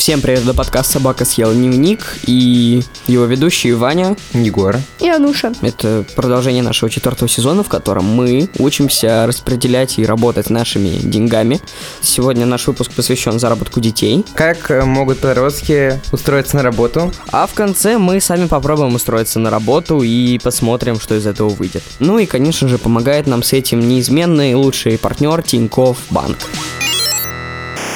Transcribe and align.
Всем 0.00 0.22
привет, 0.22 0.44
это 0.44 0.54
подкаст 0.54 0.92
«Собака 0.92 1.26
съела 1.26 1.52
дневник» 1.52 2.16
и 2.26 2.82
его 3.06 3.26
ведущие 3.26 3.74
Ваня. 3.74 4.16
Егор. 4.32 4.78
И 4.98 5.06
Ануша. 5.06 5.52
Это 5.60 6.06
продолжение 6.16 6.62
нашего 6.62 6.90
четвертого 6.90 7.28
сезона, 7.28 7.62
в 7.62 7.68
котором 7.68 8.06
мы 8.06 8.48
учимся 8.58 9.26
распределять 9.26 9.98
и 9.98 10.06
работать 10.06 10.48
нашими 10.48 10.88
деньгами. 10.88 11.60
Сегодня 12.00 12.46
наш 12.46 12.66
выпуск 12.66 12.92
посвящен 12.92 13.38
заработку 13.38 13.80
детей. 13.80 14.24
Как 14.32 14.70
э, 14.70 14.86
могут 14.86 15.18
подростки 15.18 16.00
устроиться 16.12 16.56
на 16.56 16.62
работу? 16.62 17.12
А 17.30 17.46
в 17.46 17.52
конце 17.52 17.98
мы 17.98 18.22
сами 18.22 18.46
попробуем 18.46 18.94
устроиться 18.94 19.38
на 19.38 19.50
работу 19.50 20.00
и 20.00 20.38
посмотрим, 20.38 20.98
что 20.98 21.14
из 21.14 21.26
этого 21.26 21.50
выйдет. 21.50 21.82
Ну 21.98 22.18
и, 22.18 22.24
конечно 22.24 22.68
же, 22.68 22.78
помогает 22.78 23.26
нам 23.26 23.42
с 23.42 23.52
этим 23.52 23.86
неизменный 23.86 24.54
лучший 24.54 24.96
партнер 24.96 25.42
Тинькофф 25.42 25.98
Банк 26.08 26.38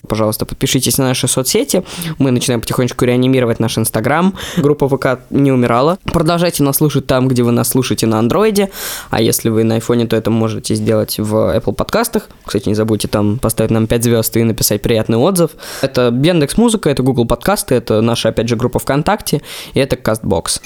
пожалуйста, 0.08 0.46
подпишитесь 0.46 0.98
на 0.98 1.04
наши 1.04 1.28
соцсети. 1.28 1.84
Мы 2.18 2.30
начинаем 2.30 2.60
потихонечку 2.60 3.04
реанимировать 3.04 3.60
наш 3.60 3.78
Инстаграм. 3.78 4.34
Группа 4.56 4.88
ВК 4.88 5.20
не 5.30 5.52
умирала. 5.52 5.98
Продолжайте 6.04 6.62
нас 6.62 6.76
слушать 6.76 7.06
там, 7.06 7.28
где 7.28 7.42
вы 7.42 7.52
нас 7.52 7.68
слушаете 7.68 8.06
на 8.06 8.18
Андроиде. 8.18 8.70
А 9.10 9.20
если 9.20 9.48
вы 9.48 9.64
на 9.64 9.76
айфоне, 9.76 10.06
то 10.06 10.16
это 10.16 10.30
можете 10.30 10.74
сделать 10.74 11.18
в 11.18 11.34
Apple 11.56 11.74
подкастах. 11.74 12.28
Кстати, 12.44 12.68
не 12.68 12.74
забудьте 12.74 13.08
там 13.08 13.38
поставить 13.38 13.70
нам 13.70 13.86
5 13.86 14.04
звезд 14.04 14.36
и 14.36 14.42
написать 14.42 14.82
приятный 14.82 15.18
отзыв. 15.18 15.52
Это 15.82 16.06
Яндекс 16.08 16.56
Музыка, 16.56 16.90
это 16.90 17.02
Google 17.02 17.26
подкасты, 17.26 17.74
это 17.74 18.00
наша, 18.00 18.30
опять 18.30 18.48
же, 18.48 18.56
группа 18.56 18.78
ВКонтакте, 18.78 19.42
и 19.74 19.80
это 19.80 19.96
Castbox. 19.96 20.60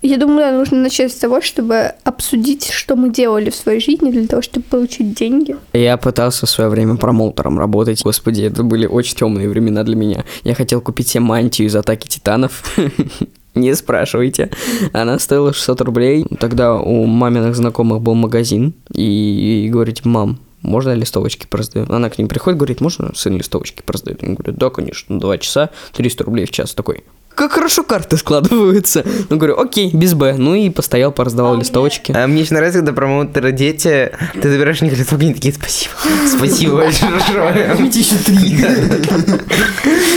Я 0.00 0.16
думаю, 0.16 0.56
нужно 0.56 0.78
начать 0.78 1.10
с 1.10 1.16
того, 1.16 1.40
чтобы 1.40 1.92
обсудить, 2.04 2.70
что 2.70 2.94
мы 2.94 3.10
делали 3.10 3.50
в 3.50 3.54
своей 3.56 3.80
жизни 3.80 4.12
для 4.12 4.28
того, 4.28 4.42
чтобы 4.42 4.64
получить 4.66 5.14
деньги. 5.14 5.56
Я 5.72 5.96
пытался 5.96 6.46
в 6.46 6.50
свое 6.50 6.70
время 6.70 6.96
промоутером 6.96 7.58
работать. 7.58 8.02
Господи, 8.04 8.42
это 8.42 8.62
были 8.62 8.86
очень 8.86 9.16
темные 9.16 9.48
времена 9.48 9.82
для 9.82 9.96
меня. 9.96 10.24
Я 10.44 10.54
хотел 10.54 10.80
купить 10.80 11.08
себе 11.08 11.20
мантию 11.20 11.66
из 11.66 11.74
атаки 11.74 12.06
титанов. 12.06 12.76
Не 13.56 13.74
спрашивайте. 13.74 14.50
Она 14.92 15.18
стоила 15.18 15.52
600 15.52 15.80
рублей. 15.80 16.24
Тогда 16.38 16.76
у 16.76 17.04
маминых 17.06 17.56
знакомых 17.56 18.00
был 18.00 18.14
магазин. 18.14 18.74
И, 18.94 19.64
и 19.66 19.68
говорит, 19.68 20.04
мам, 20.04 20.38
можно 20.62 20.94
листовочки 20.94 21.46
продаю? 21.46 21.86
Она 21.88 22.08
к 22.08 22.18
ним 22.18 22.28
приходит, 22.28 22.58
говорит, 22.58 22.80
можно 22.80 23.12
сын 23.16 23.36
листовочки 23.36 23.82
продает? 23.82 24.22
Я 24.22 24.34
говорю, 24.34 24.52
да, 24.52 24.70
конечно, 24.70 25.18
два 25.18 25.38
часа, 25.38 25.70
300 25.94 26.24
рублей 26.24 26.46
в 26.46 26.50
час. 26.50 26.72
Такой, 26.74 27.02
как 27.38 27.52
хорошо 27.52 27.84
карты 27.84 28.16
складываются. 28.16 29.04
Ну, 29.30 29.36
говорю, 29.36 29.60
окей, 29.60 29.90
без 29.94 30.14
Б. 30.14 30.34
Ну 30.36 30.56
и 30.56 30.70
постоял, 30.70 31.12
пораздавал 31.12 31.54
а 31.54 31.56
листовочки. 31.56 32.10
А 32.10 32.26
мне 32.26 32.42
еще 32.42 32.54
нравится, 32.54 32.80
когда 32.80 32.92
промоутеры 32.92 33.52
дети, 33.52 34.10
ты 34.42 34.50
забираешь 34.50 34.82
у 34.82 34.84
них 34.84 34.98
листовки, 34.98 35.22
они 35.22 35.34
такие, 35.34 35.54
спасибо. 35.54 35.92
Спасибо 36.36 36.76
большое. 36.78 37.12
Еще 37.98 38.16
три. 38.24 38.58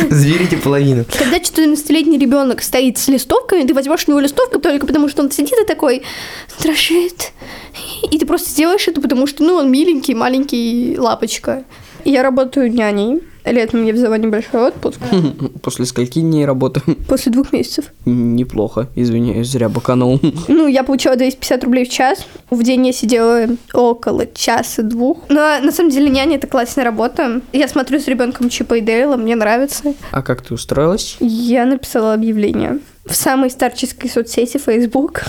Заберите 0.09 0.57
половину. 0.57 1.05
Когда 1.17 1.37
14-летний 1.37 2.17
ребенок 2.17 2.63
стоит 2.63 2.97
с 2.97 3.07
листовками, 3.07 3.67
ты 3.67 3.75
возьмешь 3.75 4.05
у 4.07 4.11
него 4.11 4.19
листовку 4.19 4.59
только 4.59 4.87
потому, 4.87 5.07
что 5.07 5.21
он 5.21 5.29
сидит 5.29 5.53
и 5.61 5.65
такой 5.65 6.01
дрожит. 6.61 7.33
И 8.09 8.17
ты 8.17 8.25
просто 8.25 8.49
сделаешь 8.49 8.87
это, 8.87 8.99
потому 8.99 9.27
что, 9.27 9.43
ну, 9.43 9.55
он 9.55 9.71
миленький, 9.71 10.15
маленький 10.15 10.95
лапочка. 10.97 11.65
Я 12.03 12.23
работаю 12.23 12.71
няней. 12.73 13.21
Летом 13.45 13.85
я 13.85 13.93
взяла 13.93 14.17
небольшой 14.17 14.67
отпуск. 14.67 14.99
После 15.61 15.85
скольки 15.85 16.19
дней 16.19 16.45
работы? 16.45 16.81
После 17.07 17.31
двух 17.31 17.51
месяцев. 17.53 17.85
Неплохо, 18.05 18.87
извиняюсь, 18.95 19.47
зря 19.47 19.69
баканул. 19.69 20.19
Ну, 20.47 20.67
я 20.67 20.83
получала 20.83 21.15
250 21.15 21.63
рублей 21.63 21.85
в 21.85 21.89
час. 21.89 22.25
В 22.49 22.61
день 22.63 22.85
я 22.87 22.93
сидела 22.93 23.47
около 23.73 24.25
часа-двух. 24.27 25.17
Но 25.29 25.59
на 25.61 25.71
самом 25.71 25.89
деле 25.89 26.09
няня 26.09 26.35
это 26.35 26.47
классная 26.47 26.83
работа. 26.83 27.41
Я 27.53 27.67
смотрю 27.67 27.99
с 27.99 28.07
ребенком 28.07 28.49
Чипа 28.49 28.75
и 28.75 28.81
Дейла, 28.81 29.17
мне 29.17 29.35
нравится. 29.35 29.93
А 30.11 30.21
как 30.21 30.41
ты 30.41 30.53
устроилась? 30.53 31.17
Я 31.19 31.65
написала 31.65 32.13
объявление 32.13 32.79
в 33.05 33.15
самой 33.15 33.49
старческой 33.49 34.09
соцсети 34.09 34.57
Facebook. 34.57 35.23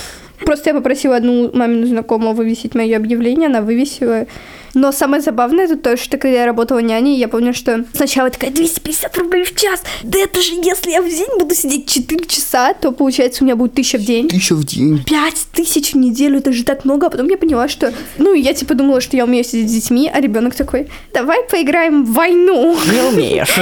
Просто 0.45 0.71
я 0.71 0.75
попросила 0.75 1.17
одну 1.17 1.51
мамину 1.57 1.87
знакомую 1.87 2.35
вывесить 2.35 2.75
мое 2.75 2.97
объявление, 2.97 3.47
она 3.47 3.63
вывесила. 3.63 4.27
Но 4.75 4.91
самое 4.93 5.23
забавное 5.23 5.65
это 5.65 5.77
то, 5.77 5.97
что 5.97 6.17
когда 6.17 6.41
я 6.41 6.47
работала 6.47 6.79
няней, 6.79 7.19
я 7.19 7.29
помню, 7.29 7.53
что 7.53 7.85
сначала 7.93 8.31
такая 8.31 8.51
250 8.51 9.19
рублей 9.19 9.45
в 9.45 9.55
час. 9.55 9.83
Да 10.03 10.19
это 10.19 10.41
же 10.41 10.53
если 10.55 10.91
я 10.91 11.03
в 11.03 11.09
день 11.09 11.39
буду 11.39 11.55
сидеть 11.55 11.89
4 11.89 12.25
часа, 12.27 12.73
то 12.75 12.93
получается 12.93 13.43
у 13.43 13.47
меня 13.47 13.57
будет 13.57 13.75
тысяча 13.75 13.99
в 13.99 14.03
день. 14.03 14.29
Тысяча 14.29 14.55
в 14.55 14.65
день. 14.65 15.05
Пять 15.05 15.47
тысяч 15.53 15.93
в 15.93 15.97
неделю, 15.97 16.39
это 16.39 16.53
же 16.53 16.65
так 16.65 16.85
много. 16.85 17.07
А 17.07 17.11
потом 17.11 17.29
я 17.29 17.37
поняла, 17.37 17.69
что... 17.69 17.93
Ну, 18.19 18.35
я 18.35 18.55
типа 18.55 18.75
думала, 18.75 19.01
что 19.01 19.17
я 19.17 19.25
умею 19.25 19.45
сидеть 19.45 19.71
с 19.71 19.75
детьми, 19.75 20.11
а 20.13 20.21
ребенок 20.21 20.55
такой, 20.55 20.89
давай 21.13 21.43
поиграем 21.45 22.05
в 22.05 22.13
войну. 22.13 22.77
Не 22.91 23.01
умеешь. 23.13 23.55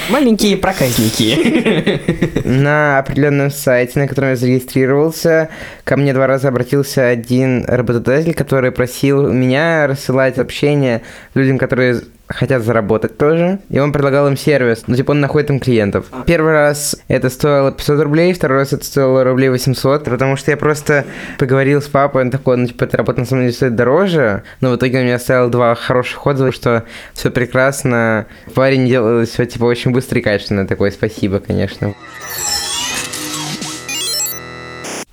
Маленькие 0.10 0.56
проказники. 0.56 2.00
На 2.44 2.98
определенном 3.00 3.50
сайте, 3.50 3.98
на 3.98 4.08
котором 4.08 4.30
я 4.30 4.36
зарегистрировался, 4.36 5.50
ко 5.84 5.96
мне 5.96 6.14
два 6.14 6.26
раза 6.26 6.48
обратился 6.48 7.06
один 7.06 7.64
работодатель, 7.66 8.34
который 8.34 8.72
просил 8.72 9.30
меня 9.30 9.49
меня 9.50 9.86
рассылать 9.86 10.36
сообщения 10.36 11.02
людям, 11.34 11.58
которые 11.58 12.02
хотят 12.28 12.62
заработать 12.62 13.18
тоже, 13.18 13.58
и 13.70 13.80
он 13.80 13.92
предлагал 13.92 14.28
им 14.28 14.36
сервис, 14.36 14.84
ну, 14.86 14.94
типа, 14.94 15.10
он 15.10 15.20
находит 15.20 15.50
им 15.50 15.58
клиентов. 15.58 16.06
Первый 16.26 16.52
раз 16.52 16.96
это 17.08 17.28
стоило 17.28 17.72
500 17.72 18.02
рублей, 18.02 18.32
второй 18.32 18.58
раз 18.58 18.72
это 18.72 18.84
стоило 18.84 19.24
рублей 19.24 19.48
800, 19.48 20.04
потому 20.04 20.36
что 20.36 20.52
я 20.52 20.56
просто 20.56 21.04
поговорил 21.38 21.82
с 21.82 21.88
папой, 21.88 22.22
он 22.22 22.30
такой, 22.30 22.56
ну, 22.56 22.66
типа, 22.68 22.84
эта 22.84 22.98
работа 22.98 23.20
на 23.20 23.26
самом 23.26 23.42
деле 23.42 23.52
стоит 23.52 23.74
дороже, 23.74 24.44
но 24.60 24.70
в 24.70 24.76
итоге 24.76 24.98
он 24.98 25.04
мне 25.04 25.16
оставил 25.16 25.48
два 25.50 25.74
хороших 25.74 26.24
отзыва, 26.24 26.52
что 26.52 26.84
все 27.14 27.30
прекрасно, 27.30 28.26
парень 28.54 28.86
делал 28.86 29.24
все, 29.26 29.44
типа, 29.44 29.64
очень 29.64 29.90
быстро 29.90 30.20
и 30.20 30.22
качественно, 30.22 30.68
такое 30.68 30.92
спасибо, 30.92 31.40
конечно. 31.40 31.94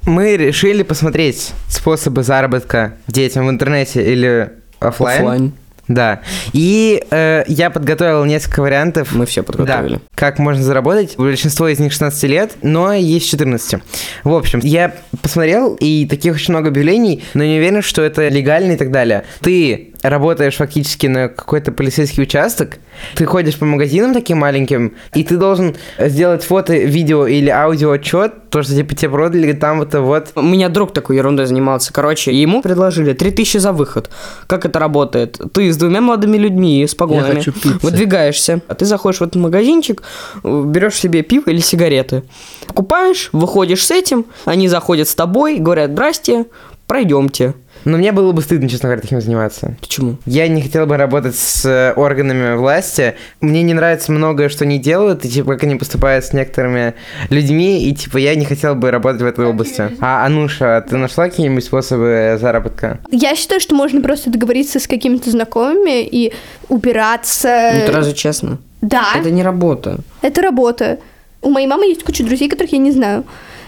Мы 0.07 0.37
решили 0.37 0.83
посмотреть 0.83 1.51
способы 1.67 2.23
заработка 2.23 2.93
детям 3.07 3.45
в 3.45 3.49
интернете 3.49 4.09
или 4.09 4.53
офлайн. 4.79 5.19
Офлайн. 5.19 5.53
Да. 5.89 6.21
И 6.53 7.03
э, 7.11 7.43
я 7.47 7.69
подготовил 7.69 8.23
несколько 8.23 8.61
вариантов. 8.61 9.13
Мы 9.13 9.25
все 9.25 9.43
подготовили. 9.43 9.95
Да, 9.95 10.01
как 10.15 10.39
можно 10.39 10.63
заработать. 10.63 11.15
Большинство 11.17 11.67
из 11.67 11.79
них 11.79 11.91
16 11.91 12.23
лет, 12.23 12.53
но 12.61 12.93
есть 12.93 13.29
14. 13.29 13.81
В 14.23 14.33
общем, 14.33 14.59
я 14.63 14.95
посмотрел, 15.21 15.75
и 15.75 16.05
таких 16.05 16.35
очень 16.35 16.53
много 16.53 16.69
объявлений, 16.69 17.23
но 17.33 17.43
не 17.43 17.57
уверен, 17.57 17.81
что 17.81 18.01
это 18.01 18.29
легально 18.29 18.73
и 18.73 18.77
так 18.77 18.91
далее. 18.91 19.25
Ты 19.41 19.93
работаешь 20.01 20.55
фактически 20.55 21.07
на 21.07 21.27
какой-то 21.29 21.71
полицейский 21.71 22.23
участок, 22.23 22.77
ты 23.15 23.25
ходишь 23.25 23.57
по 23.57 23.65
магазинам 23.65 24.13
таким 24.13 24.39
маленьким, 24.39 24.95
и 25.13 25.23
ты 25.23 25.37
должен 25.37 25.75
сделать 25.99 26.43
фото, 26.43 26.75
видео 26.75 27.27
или 27.27 27.49
аудио 27.49 27.91
отчет, 27.91 28.49
то, 28.49 28.63
что 28.63 28.73
типа 28.73 28.95
тебе 28.95 29.11
продали 29.11 29.53
там 29.53 29.79
вот 29.79 29.93
вот. 29.93 30.29
У 30.35 30.41
меня 30.41 30.69
друг 30.69 30.93
такой 30.93 31.17
ерундой 31.17 31.45
занимался. 31.45 31.91
Короче, 31.93 32.33
ему 32.33 32.61
предложили 32.61 33.13
3000 33.13 33.57
за 33.57 33.71
выход. 33.71 34.09
Как 34.47 34.65
это 34.65 34.79
работает? 34.79 35.39
Ты 35.53 35.71
с 35.71 35.77
двумя 35.77 36.01
молодыми 36.01 36.37
людьми 36.37 36.85
с 36.85 36.95
погонами 36.95 37.43
выдвигаешься, 37.81 38.61
а 38.67 38.75
ты 38.75 38.85
заходишь 38.85 39.19
в 39.19 39.23
этот 39.23 39.35
магазинчик, 39.35 40.03
берешь 40.43 40.95
себе 40.95 41.21
пиво 41.23 41.49
или 41.49 41.59
сигареты. 41.59 42.23
Покупаешь, 42.67 43.29
выходишь 43.31 43.85
с 43.85 43.91
этим, 43.91 44.25
они 44.45 44.67
заходят 44.67 45.07
с 45.07 45.15
тобой, 45.15 45.57
говорят, 45.57 45.91
здрасте, 45.91 46.45
пройдемте. 46.87 47.53
Но 47.87 47.97
мне 47.97 48.11
было 48.11 48.33
бы 48.33 48.41
стыдно, 48.41 48.67
честно 48.67 48.89
говоря, 48.89 49.01
таким 49.01 49.21
заниматься. 49.21 49.77
Почему? 49.79 50.17
Я 50.25 50.49
не 50.49 50.61
хотел 50.61 50.85
бы 50.85 50.97
работать 50.97 51.37
с 51.37 51.63
э, 51.63 51.93
органами 51.93 52.57
власти. 52.57 53.15
Мне 53.39 53.63
не 53.63 53.73
нравится 53.73 54.11
многое, 54.11 54.49
что 54.49 54.65
они 54.65 54.77
делают, 54.77 55.23
и 55.23 55.29
типа 55.29 55.53
как 55.53 55.63
они 55.63 55.77
поступают 55.77 56.25
с 56.25 56.33
некоторыми 56.33 56.95
людьми, 57.29 57.87
и 57.87 57.95
типа 57.95 58.17
я 58.17 58.35
не 58.35 58.43
хотел 58.43 58.75
бы 58.75 58.91
работать 58.91 59.21
в 59.21 59.25
этой 59.25 59.45
области. 59.45 59.89
А 60.01 60.25
Ануша, 60.25 60.85
ты 60.89 60.97
нашла 60.97 61.29
какие-нибудь 61.29 61.63
способы 61.63 62.37
заработка? 62.41 62.99
Я 63.09 63.35
считаю, 63.35 63.61
что 63.61 63.73
можно 63.73 64.01
просто 64.01 64.29
договориться 64.29 64.81
с 64.81 64.87
какими-то 64.87 65.31
знакомыми 65.31 66.03
и 66.03 66.33
убираться. 66.67 67.71
Ну, 67.73 67.79
это 67.79 67.91
разве 67.93 68.13
честно? 68.13 68.57
Да. 68.81 69.13
Это 69.15 69.31
не 69.31 69.43
работа. 69.43 69.99
Это 70.21 70.41
работа. 70.41 70.99
У 71.41 71.49
моей 71.49 71.67
мамы 71.67 71.85
есть 71.85 72.03
куча 72.03 72.25
друзей, 72.25 72.49
которых 72.49 72.73
я 72.73 72.79
не 72.79 72.91
знаю. 72.91 73.23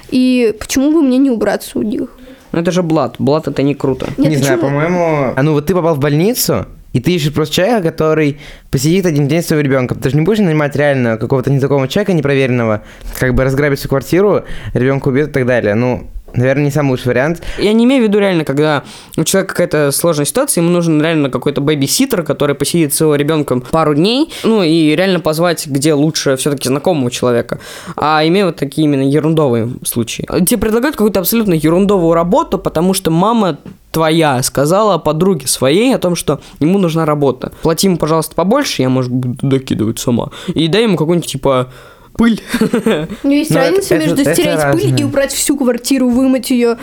И 0.09 0.53
почему 0.59 0.91
бы 0.91 1.01
мне 1.01 1.19
не 1.19 1.29
убраться 1.29 1.79
у 1.79 1.83
них? 1.83 2.09
Ну 2.51 2.59
это 2.59 2.71
же 2.71 2.83
блат. 2.83 3.15
Блат 3.19 3.47
это 3.47 3.63
не 3.63 3.75
круто. 3.75 4.07
Нет, 4.17 4.17
не 4.17 4.25
почему? 4.25 4.43
знаю, 4.43 4.59
по-моему... 4.59 5.33
А 5.35 5.43
ну 5.43 5.53
вот 5.53 5.65
ты 5.65 5.73
попал 5.73 5.95
в 5.95 5.99
больницу, 5.99 6.65
и 6.93 6.99
ты 6.99 7.11
ищешь 7.11 7.33
просто 7.33 7.55
человека, 7.55 7.91
который 7.91 8.39
посидит 8.71 9.05
один 9.05 9.27
день 9.27 9.43
с 9.43 9.47
своим 9.47 9.63
ребенком. 9.63 9.99
Ты 9.99 10.09
же 10.09 10.15
не 10.15 10.23
будешь 10.23 10.39
нанимать 10.39 10.75
реально 10.75 11.17
какого-то 11.17 11.51
незнакомого 11.51 11.87
человека 11.87 12.13
непроверенного, 12.13 12.81
как 13.19 13.35
бы 13.35 13.43
разграбить 13.43 13.79
всю 13.79 13.89
квартиру, 13.89 14.43
ребенка 14.73 15.09
убьет 15.09 15.29
и 15.29 15.31
так 15.31 15.45
далее. 15.45 15.75
Ну, 15.75 16.07
Наверное, 16.33 16.65
не 16.65 16.71
самый 16.71 16.91
лучший 16.91 17.07
вариант. 17.07 17.41
Я 17.57 17.73
не 17.73 17.85
имею 17.85 18.03
в 18.03 18.07
виду 18.07 18.19
реально, 18.19 18.45
когда 18.45 18.83
у 19.17 19.23
человека 19.23 19.53
какая-то 19.53 19.91
сложная 19.91 20.25
ситуация, 20.25 20.61
ему 20.61 20.71
нужен 20.71 21.01
реально 21.01 21.29
какой-то 21.29 21.61
бэби-ситер, 21.61 22.23
который 22.23 22.55
посидит 22.55 22.93
с 22.93 23.01
его 23.01 23.15
ребенком 23.15 23.61
пару 23.61 23.95
дней, 23.95 24.31
ну 24.43 24.63
и 24.63 24.95
реально 24.95 25.19
позвать, 25.19 25.67
где 25.67 25.93
лучше 25.93 26.35
все-таки 26.37 26.69
знакомого 26.69 27.11
человека. 27.11 27.59
А 27.95 28.25
имею 28.25 28.47
вот 28.47 28.57
такие 28.57 28.85
именно 28.85 29.03
ерундовые 29.03 29.69
случаи. 29.83 30.27
Тебе 30.45 30.57
предлагают 30.57 30.95
какую-то 30.95 31.19
абсолютно 31.19 31.53
ерундовую 31.53 32.13
работу, 32.13 32.57
потому 32.57 32.93
что 32.93 33.11
мама 33.11 33.57
твоя 33.91 34.41
сказала 34.43 34.97
подруге 34.97 35.47
своей 35.47 35.95
о 35.95 35.99
том, 35.99 36.15
что 36.15 36.41
ему 36.59 36.77
нужна 36.77 37.05
работа. 37.05 37.51
Плати 37.61 37.87
ему, 37.87 37.97
пожалуйста, 37.97 38.35
побольше, 38.35 38.81
я, 38.81 38.89
может, 38.89 39.11
буду 39.11 39.37
докидывать 39.41 39.99
сама. 39.99 40.29
И 40.47 40.67
дай 40.67 40.83
ему 40.83 40.97
какой-нибудь, 40.97 41.29
типа, 41.29 41.69
пыль. 42.15 42.41
Но 43.23 43.31
есть 43.31 43.51
Ну, 43.51 43.57
разница 43.57 43.95
это- 43.95 44.05
между 44.05 44.21
это 44.21 44.33
стереть 44.33 44.49
пыль 44.55 44.63
разное. 44.63 44.97
и 44.97 45.03
убрать 45.03 45.31
всю 45.31 45.57
квартиру, 45.57 46.09
вымыть 46.09 46.49
ее, 46.51 46.77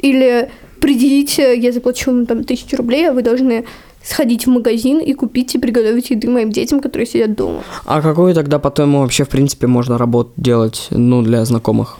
или 0.00 0.50
предъявите, 0.80 1.56
я 1.56 1.72
заплачу 1.72 2.10
вам 2.10 2.26
там 2.26 2.44
тысячу 2.44 2.76
рублей, 2.76 3.08
а 3.08 3.12
вы 3.12 3.22
должны 3.22 3.64
сходить 4.02 4.46
в 4.46 4.50
магазин 4.50 4.98
и 4.98 5.12
купить 5.14 5.54
и 5.54 5.58
приготовить 5.58 6.10
еды 6.10 6.28
моим 6.28 6.50
детям, 6.50 6.80
которые 6.80 7.06
сидят 7.06 7.34
дома. 7.36 7.62
А 7.84 8.02
какую 8.02 8.34
тогда, 8.34 8.58
по-твоему, 8.58 8.98
вообще, 9.00 9.24
в 9.24 9.28
принципе, 9.28 9.68
можно 9.68 9.96
работу 9.96 10.32
делать, 10.36 10.88
ну, 10.90 11.22
для 11.22 11.44
знакомых? 11.44 11.98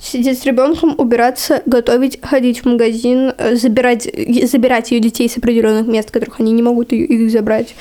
Сидеть 0.00 0.40
с 0.40 0.44
ребенком, 0.44 0.96
убираться, 0.98 1.62
готовить, 1.64 2.18
ходить 2.22 2.58
в 2.62 2.66
магазин, 2.66 3.32
э, 3.38 3.54
забирать, 3.54 4.02
забирать 4.50 4.90
ее 4.90 5.00
детей 5.00 5.28
с 5.30 5.38
определенных 5.38 5.86
мест, 5.86 6.10
которых 6.10 6.40
они 6.40 6.50
не 6.52 6.62
могут 6.62 6.92
их 6.92 7.30
забрать, 7.30 7.74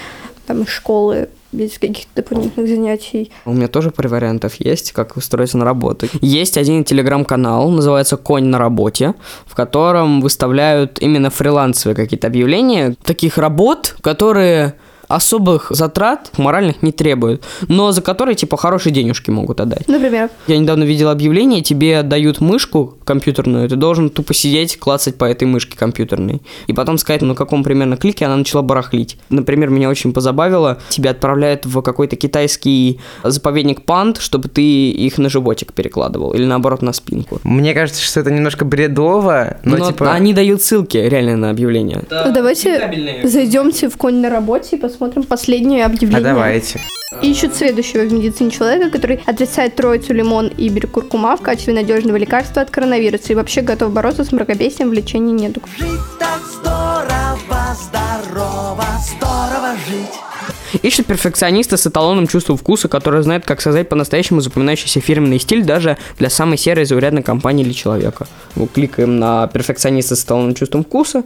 там, 0.46 0.62
из 0.62 0.70
школы, 0.70 1.28
без 1.54 1.78
каких-то 1.78 2.10
дополнительных 2.16 2.68
занятий. 2.68 3.32
У 3.46 3.54
меня 3.54 3.68
тоже 3.68 3.92
пару 3.92 4.10
вариантов 4.10 4.56
есть, 4.60 4.92
как 4.92 5.16
устроиться 5.16 5.58
на 5.58 5.66
работу. 5.66 6.08
Есть 6.22 6.58
один 6.58 6.84
телеграм-канал, 6.84 7.70
называется 7.70 8.18
«Конь 8.18 8.46
на 8.46 8.58
работе», 8.58 9.14
в 9.46 9.56
котором 9.56 10.22
выставляют 10.22 11.00
именно 11.00 11.30
фрилансовые 11.30 11.96
какие-то 11.96 12.28
объявления 12.28 12.96
таких 13.04 13.38
работ, 13.38 13.96
которые 14.02 14.76
особых 15.16 15.68
затрат 15.70 16.32
моральных 16.38 16.82
не 16.82 16.92
требуют, 16.92 17.44
но 17.68 17.92
за 17.92 18.02
которые, 18.02 18.36
типа, 18.36 18.58
хорошие 18.58 18.92
денежки 18.92 19.30
могут 19.30 19.62
отдать. 19.62 19.88
Например, 19.88 20.30
Я 20.48 20.58
недавно 20.58 20.84
видел 20.84 21.10
объявление, 21.10 21.62
тебе 21.62 22.02
дают 22.04 22.42
мышку 22.42 22.98
компьютерную, 23.06 23.70
ты 23.70 23.76
должен 23.76 24.10
тупо 24.10 24.34
сидеть, 24.34 24.80
клацать 24.80 25.16
по 25.16 25.26
этой 25.26 25.46
мышке 25.46 25.78
компьютерной. 25.78 26.42
И 26.68 26.74
потом 26.74 26.98
сказать, 26.98 27.22
на 27.22 27.36
каком 27.36 27.64
примерно 27.64 27.96
клике 27.96 28.26
она 28.26 28.38
начала 28.38 28.62
барахлить. 28.64 29.18
Например, 29.30 29.70
меня 29.70 29.90
очень 29.90 30.14
позабавило, 30.14 30.80
тебя 30.90 31.12
отправляют 31.12 31.66
в 31.66 31.82
какой-то 31.82 32.16
китайский 32.16 33.00
заповедник 33.24 33.84
панд, 33.84 34.18
чтобы 34.18 34.50
ты 34.50 34.90
их 34.90 35.20
на 35.20 35.30
животик 35.30 35.74
перекладывал, 35.74 36.34
или 36.34 36.46
наоборот 36.46 36.82
на 36.82 36.94
спинку. 36.94 37.40
Мне 37.44 37.74
кажется, 37.74 38.02
что 38.02 38.20
это 38.20 38.32
немножко 38.32 38.66
бредово, 38.66 39.58
но, 39.64 39.78
Но 39.78 39.88
типа... 39.92 40.12
они 40.12 40.34
дают 40.34 40.62
ссылки 40.64 40.98
реально 40.98 41.38
на 41.38 41.50
объявление. 41.52 42.04
ну, 42.10 42.34
давайте 42.34 43.22
зайдемте 43.24 43.90
в 43.90 43.98
конь 43.98 44.16
на 44.16 44.30
работе 44.30 44.76
и 44.76 44.80
посмотрим 44.80 45.03
последнее 45.12 45.84
А 45.84 45.88
объявление. 45.88 46.22
давайте. 46.22 46.80
Ищут 47.22 47.56
следующего 47.56 48.02
в 48.02 48.12
медицине 48.12 48.50
человека, 48.50 48.90
который 48.90 49.22
отрицает 49.26 49.76
троицу 49.76 50.14
лимон 50.14 50.48
и 50.48 50.68
беркуркума 50.70 51.38
в 51.38 51.42
качестве 51.42 51.74
надежного 51.74 52.18
лекарства 52.18 52.64
от 52.64 52.72
коронавируса 52.72 53.34
и 53.34 53.36
вообще 53.36 53.62
готов 53.62 53.94
бороться 53.94 54.24
с 54.24 54.32
мракобесием 54.32 54.90
в 54.90 54.94
лечении 54.94 55.34
недуг. 55.34 55.64
Жить 55.78 55.90
так 56.20 56.42
здорово, 56.52 57.76
здорово, 57.76 58.86
здорово 59.06 59.76
жить. 59.88 60.82
Ищут 60.82 61.06
перфекциониста 61.06 61.78
с 61.78 61.86
эталонным 61.86 62.26
чувством 62.28 62.58
вкуса, 62.58 62.88
который 62.88 63.22
знает, 63.22 63.46
как 63.46 63.62
создать 63.62 63.90
по-настоящему 63.90 64.42
запоминающийся 64.42 65.00
фирменный 65.02 65.40
стиль 65.40 65.64
даже 65.64 65.98
для 66.18 66.32
самой 66.32 66.58
серой 66.58 66.86
заурядной 66.86 67.22
компании 67.22 67.64
или 67.64 67.74
человека. 67.74 68.28
Мы 68.56 68.68
кликаем 68.68 69.20
на 69.20 69.48
перфекциониста 69.48 70.16
с 70.16 70.24
эталонным 70.24 70.56
чувством 70.56 70.84
вкуса. 70.84 71.24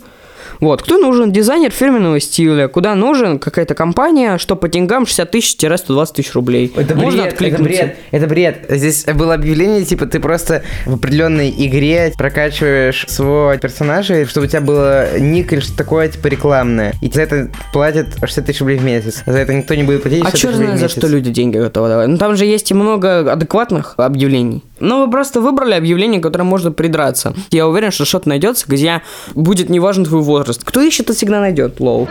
Вот, 0.60 0.82
кто 0.82 0.98
нужен? 0.98 1.32
Дизайнер 1.32 1.72
фирменного 1.72 2.20
стиля. 2.20 2.68
Куда 2.68 2.96
нужен? 2.96 3.40
Какая-то 3.40 3.76
компания, 3.76 4.38
что 4.38 4.56
по 4.56 4.68
деньгам 4.68 5.06
60 5.06 5.32
тысяч-120 5.32 6.14
тысяч 6.16 6.34
рублей. 6.34 6.72
Это 6.76 6.96
Можно 6.96 7.24
бред, 7.24 7.42
это 7.42 7.64
бред, 7.64 7.96
это 8.12 8.28
бред. 8.28 8.66
Здесь 8.70 9.06
было 9.06 9.34
объявление, 9.34 9.84
типа, 9.86 10.06
ты 10.06 10.20
просто 10.20 10.64
в 10.86 10.96
определенной 10.96 11.50
игре 11.50 12.14
прокачиваешь 12.18 13.06
своего 13.08 13.56
персонажа, 13.58 14.26
чтобы 14.26 14.48
у 14.48 14.50
тебя 14.50 14.62
было 14.62 15.18
ник 15.18 15.54
или 15.54 15.60
что-то 15.60 15.78
такое, 15.78 16.10
типа, 16.10 16.28
рекламное. 16.28 16.94
И 17.02 17.10
за 17.10 17.22
это 17.22 17.50
платят 17.74 18.08
60 18.20 18.46
тысяч 18.46 18.60
рублей 18.60 18.78
в 18.78 18.84
месяц. 18.84 19.24
За 19.26 19.38
это 19.38 19.54
никто 19.54 19.76
не 19.76 19.84
будет 19.84 20.02
платить 20.04 20.22
А 20.24 20.32
60 20.32 20.42
черт 20.42 20.56
знает, 20.56 20.80
за 20.80 20.90
что 20.90 21.08
люди 21.08 21.32
деньги 21.32 21.58
готовы 21.58 21.88
давать. 21.90 22.08
Ну 22.08 22.18
там 22.18 22.36
же 22.36 22.46
есть 22.46 22.72
и 22.72 22.74
много 22.74 23.32
адекватных 23.32 23.96
объявлений. 23.98 24.64
Но 24.80 25.06
вы 25.06 25.12
просто 25.12 25.42
выбрали 25.42 25.74
объявление, 25.74 26.22
которое 26.22 26.44
можно 26.44 26.72
придраться. 26.72 27.34
Я 27.52 27.68
уверен, 27.68 27.92
что 27.92 28.06
что-то 28.06 28.30
найдется, 28.30 28.66
где 28.68 29.02
будет 29.36 29.70
неважен 29.70 30.06
твой 30.06 30.22
возраст. 30.22 30.62
Кто 30.64 30.82
ищет, 30.82 31.08
тот 31.08 31.16
всегда 31.16 31.40
найдет. 31.40 31.80
Лоу. 31.80 32.08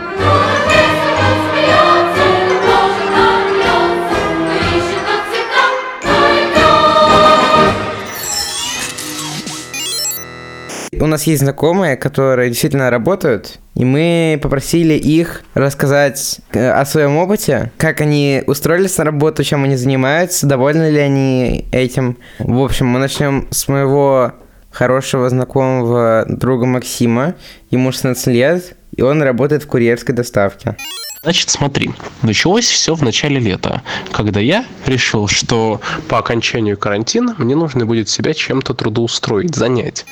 У 10.99 11.05
нас 11.05 11.23
есть 11.23 11.41
знакомые, 11.43 11.95
которые 11.95 12.49
действительно 12.49 12.89
работают, 12.89 13.59
и 13.75 13.85
мы 13.85 14.39
попросили 14.41 14.95
их 14.95 15.43
рассказать 15.53 16.39
э, 16.51 16.69
о 16.69 16.85
своем 16.85 17.17
опыте, 17.17 17.71
как 17.77 18.01
они 18.01 18.43
устроились 18.47 18.97
на 18.97 19.03
работу, 19.03 19.43
чем 19.43 19.63
они 19.63 19.75
занимаются, 19.75 20.47
довольны 20.47 20.89
ли 20.89 20.99
они 20.99 21.65
этим. 21.71 22.17
В 22.39 22.59
общем, 22.61 22.87
мы 22.87 22.99
начнем 22.99 23.47
с 23.51 23.67
моего 23.67 24.33
хорошего 24.71 25.29
знакомого 25.29 26.25
друга 26.27 26.65
Максима. 26.65 27.35
Ему 27.69 27.91
16 27.91 28.27
лет, 28.27 28.75
и 28.95 29.01
он 29.01 29.21
работает 29.21 29.63
в 29.63 29.67
курьерской 29.67 30.15
доставке. 30.15 30.75
Значит, 31.23 31.49
смотри, 31.49 31.91
началось 32.21 32.65
все 32.65 32.95
в 32.95 33.03
начале 33.03 33.39
лета, 33.39 33.81
когда 34.11 34.39
я 34.39 34.65
решил, 34.85 35.27
что 35.27 35.81
по 36.07 36.19
окончанию 36.19 36.77
карантина 36.77 37.35
мне 37.37 37.55
нужно 37.55 37.85
будет 37.85 38.07
себя 38.07 38.33
чем-то 38.33 38.73
трудоустроить, 38.73 39.55
занять. 39.55 40.05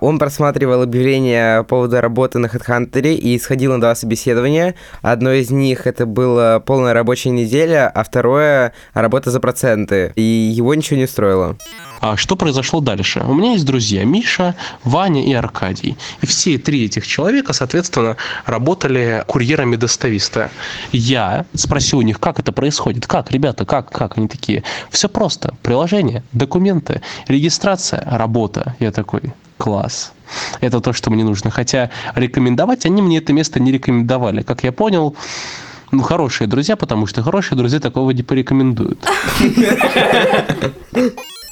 Он 0.00 0.18
просматривал 0.18 0.82
объявления 0.82 1.62
по 1.62 1.78
поводу 1.78 2.00
работы 2.00 2.38
на 2.38 2.46
HeadHunter 2.46 3.14
и 3.14 3.38
сходил 3.38 3.72
на 3.72 3.80
два 3.80 3.94
собеседования. 3.94 4.74
Одно 5.02 5.32
из 5.32 5.50
них 5.50 5.86
это 5.86 6.06
была 6.06 6.60
полная 6.60 6.92
рабочая 6.92 7.30
неделя, 7.30 7.88
а 7.88 8.04
второе 8.04 8.72
работа 8.94 9.30
за 9.30 9.40
проценты. 9.40 10.12
И 10.16 10.22
его 10.22 10.74
ничего 10.74 10.96
не 10.98 11.04
устроило. 11.04 11.56
А 12.00 12.16
что 12.16 12.36
произошло 12.36 12.80
дальше? 12.80 13.24
У 13.26 13.34
меня 13.34 13.52
есть 13.52 13.64
друзья 13.64 14.04
Миша, 14.04 14.54
Ваня 14.84 15.24
и 15.24 15.32
Аркадий. 15.32 15.96
И 16.20 16.26
все 16.26 16.58
три 16.58 16.84
этих 16.84 17.06
человека, 17.06 17.52
соответственно, 17.52 18.16
работали 18.46 19.24
курьерами 19.26 19.76
достависта. 19.76 20.50
Я 20.92 21.44
спросил 21.54 21.98
у 21.98 22.02
них, 22.02 22.20
как 22.20 22.38
это 22.38 22.52
происходит. 22.52 23.06
Как, 23.06 23.32
ребята, 23.32 23.64
как, 23.64 23.90
как? 23.90 24.16
Они 24.16 24.28
такие, 24.28 24.62
все 24.90 25.08
просто. 25.08 25.54
Приложение, 25.62 26.22
документы, 26.32 27.02
регистрация, 27.26 28.02
работа. 28.08 28.76
Я 28.78 28.92
такой, 28.92 29.32
класс. 29.58 30.12
Это 30.60 30.80
то, 30.80 30.92
что 30.94 31.10
мне 31.10 31.24
нужно. 31.24 31.50
Хотя 31.50 31.90
рекомендовать 32.14 32.86
они 32.86 33.02
мне 33.02 33.18
это 33.18 33.32
место 33.32 33.60
не 33.60 33.72
рекомендовали. 33.72 34.42
Как 34.42 34.64
я 34.64 34.72
понял, 34.72 35.14
ну, 35.90 36.02
хорошие 36.02 36.48
друзья, 36.48 36.76
потому 36.76 37.06
что 37.06 37.22
хорошие 37.22 37.58
друзья 37.58 37.80
такого 37.80 38.10
не 38.12 38.22
порекомендуют. 38.22 39.06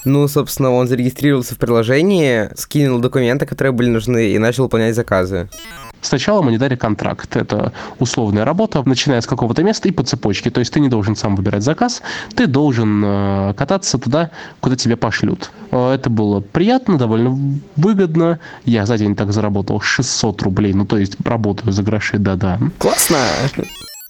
Ну, 0.05 0.29
собственно, 0.29 0.71
он 0.71 0.87
зарегистрировался 0.87 1.57
в 1.57 1.59
приложении, 1.59 2.49
скинул 2.57 3.01
документы, 3.01 3.45
которые 3.45 3.73
были 3.73 3.89
нужны, 3.89 4.29
и 4.29 4.39
начал 4.39 4.63
выполнять 4.63 4.95
заказы. 4.95 5.49
Сначала 6.01 6.43
мы 6.43 6.57
контракт. 6.77 7.37
Это 7.37 7.73
условная 7.99 8.45
работа, 8.45 8.83
начиная 8.85 9.21
с 9.21 9.27
какого-то 9.27 9.63
места 9.63 9.89
и 9.89 9.93
по 9.93 10.03
цепочке. 10.03 10.51
То 10.51 10.61
есть 10.61 10.73
ты 10.73 10.81
не 10.81 10.89
должен 10.89 11.17
сам 11.17 11.37
выбирать 11.37 11.63
заказ, 11.63 12.03
ты 12.35 12.47
должен 12.47 13.03
э, 13.05 13.55
кататься 13.55 13.99
туда, 13.99 14.31
куда 14.61 14.77
тебя 14.77 14.97
пошлют. 14.97 15.51
Э, 15.71 15.93
это 15.95 16.11
было 16.11 16.41
приятно, 16.41 16.99
довольно 16.99 17.61
выгодно. 17.77 18.39
Я 18.65 18.87
за 18.87 18.99
день 18.99 19.17
так 19.17 19.33
заработал 19.33 19.81
600 19.81 20.43
рублей. 20.43 20.73
Ну, 20.73 20.87
то 20.87 20.99
есть 20.99 21.17
работаю 21.25 21.73
за 21.73 21.83
гроши, 21.83 22.19
да-да. 22.19 22.59
Классно. 22.79 23.19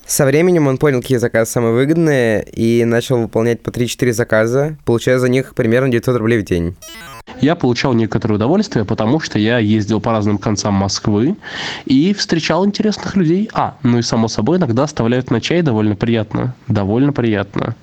Со 0.06 0.24
временем 0.24 0.68
он 0.68 0.78
понял, 0.78 1.00
какие 1.00 1.18
заказы 1.18 1.50
самые 1.50 1.74
выгодные, 1.74 2.44
и 2.44 2.84
начал 2.84 3.18
выполнять 3.18 3.62
по 3.62 3.70
3-4 3.70 4.12
заказа, 4.12 4.76
получая 4.84 5.18
за 5.18 5.28
них 5.28 5.54
примерно 5.54 5.88
900 5.88 6.16
рублей 6.16 6.38
в 6.38 6.44
день. 6.44 6.76
Я 7.40 7.54
получал 7.54 7.92
некоторое 7.92 8.34
удовольствие, 8.34 8.84
потому 8.84 9.20
что 9.20 9.38
я 9.38 9.58
ездил 9.58 10.00
по 10.00 10.12
разным 10.12 10.38
концам 10.38 10.74
Москвы 10.74 11.36
и 11.84 12.14
встречал 12.14 12.64
интересных 12.66 13.14
людей. 13.16 13.50
А, 13.52 13.76
ну 13.82 13.98
и 13.98 14.02
само 14.02 14.28
собой, 14.28 14.58
иногда 14.58 14.84
оставляют 14.84 15.30
на 15.30 15.40
чай 15.40 15.62
довольно 15.62 15.96
приятно. 15.96 16.54
Довольно 16.68 17.12
приятно. 17.12 17.74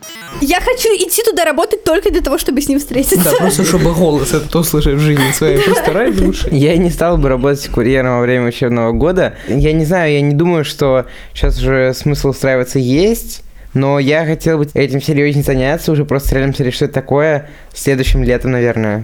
Я 0.42 0.60
хочу 0.60 0.90
идти 0.90 1.22
туда 1.24 1.46
работать 1.46 1.84
только 1.84 2.12
для 2.12 2.22
того, 2.22 2.38
чтобы 2.38 2.62
с 2.62 2.68
ним 2.68 2.80
встретиться. 2.80 3.24
Да, 3.24 3.38
просто 3.38 3.64
чтобы 3.64 3.94
голос 3.94 4.34
этот 4.34 4.56
услышать 4.56 4.96
в 4.96 5.00
жизни 5.00 5.32
своей. 5.32 5.60
Просто 5.60 5.92
ради 5.92 6.20
души. 6.20 6.50
Я 6.52 6.76
не 6.78 6.90
стал 6.90 7.18
бы 7.18 7.30
работать 7.30 7.68
курьером 7.68 8.18
во 8.18 8.22
время 8.22 8.48
учебного 8.48 8.92
года. 8.92 9.36
Я 9.48 9.74
не 9.74 9.86
знаю, 9.86 10.14
я 10.14 10.22
не 10.22 10.34
думаю, 10.34 10.66
что 10.66 11.06
сейчас 11.34 11.60
уже 11.60 11.94
смысл 11.94 12.30
устраиваться 12.30 12.80
есть, 12.80 13.44
но 13.74 14.00
я 14.00 14.26
хотел 14.26 14.60
бы 14.60 14.68
этим 14.74 15.02
серьезнее 15.02 15.44
заняться, 15.44 15.92
уже 15.92 16.06
просто 16.06 16.36
реально 16.36 16.54
посмотреть, 16.54 16.76
что 16.76 16.86
это 16.86 16.94
такое 16.94 17.50
следующим 17.74 18.24
летом, 18.24 18.52
наверное. 18.52 19.04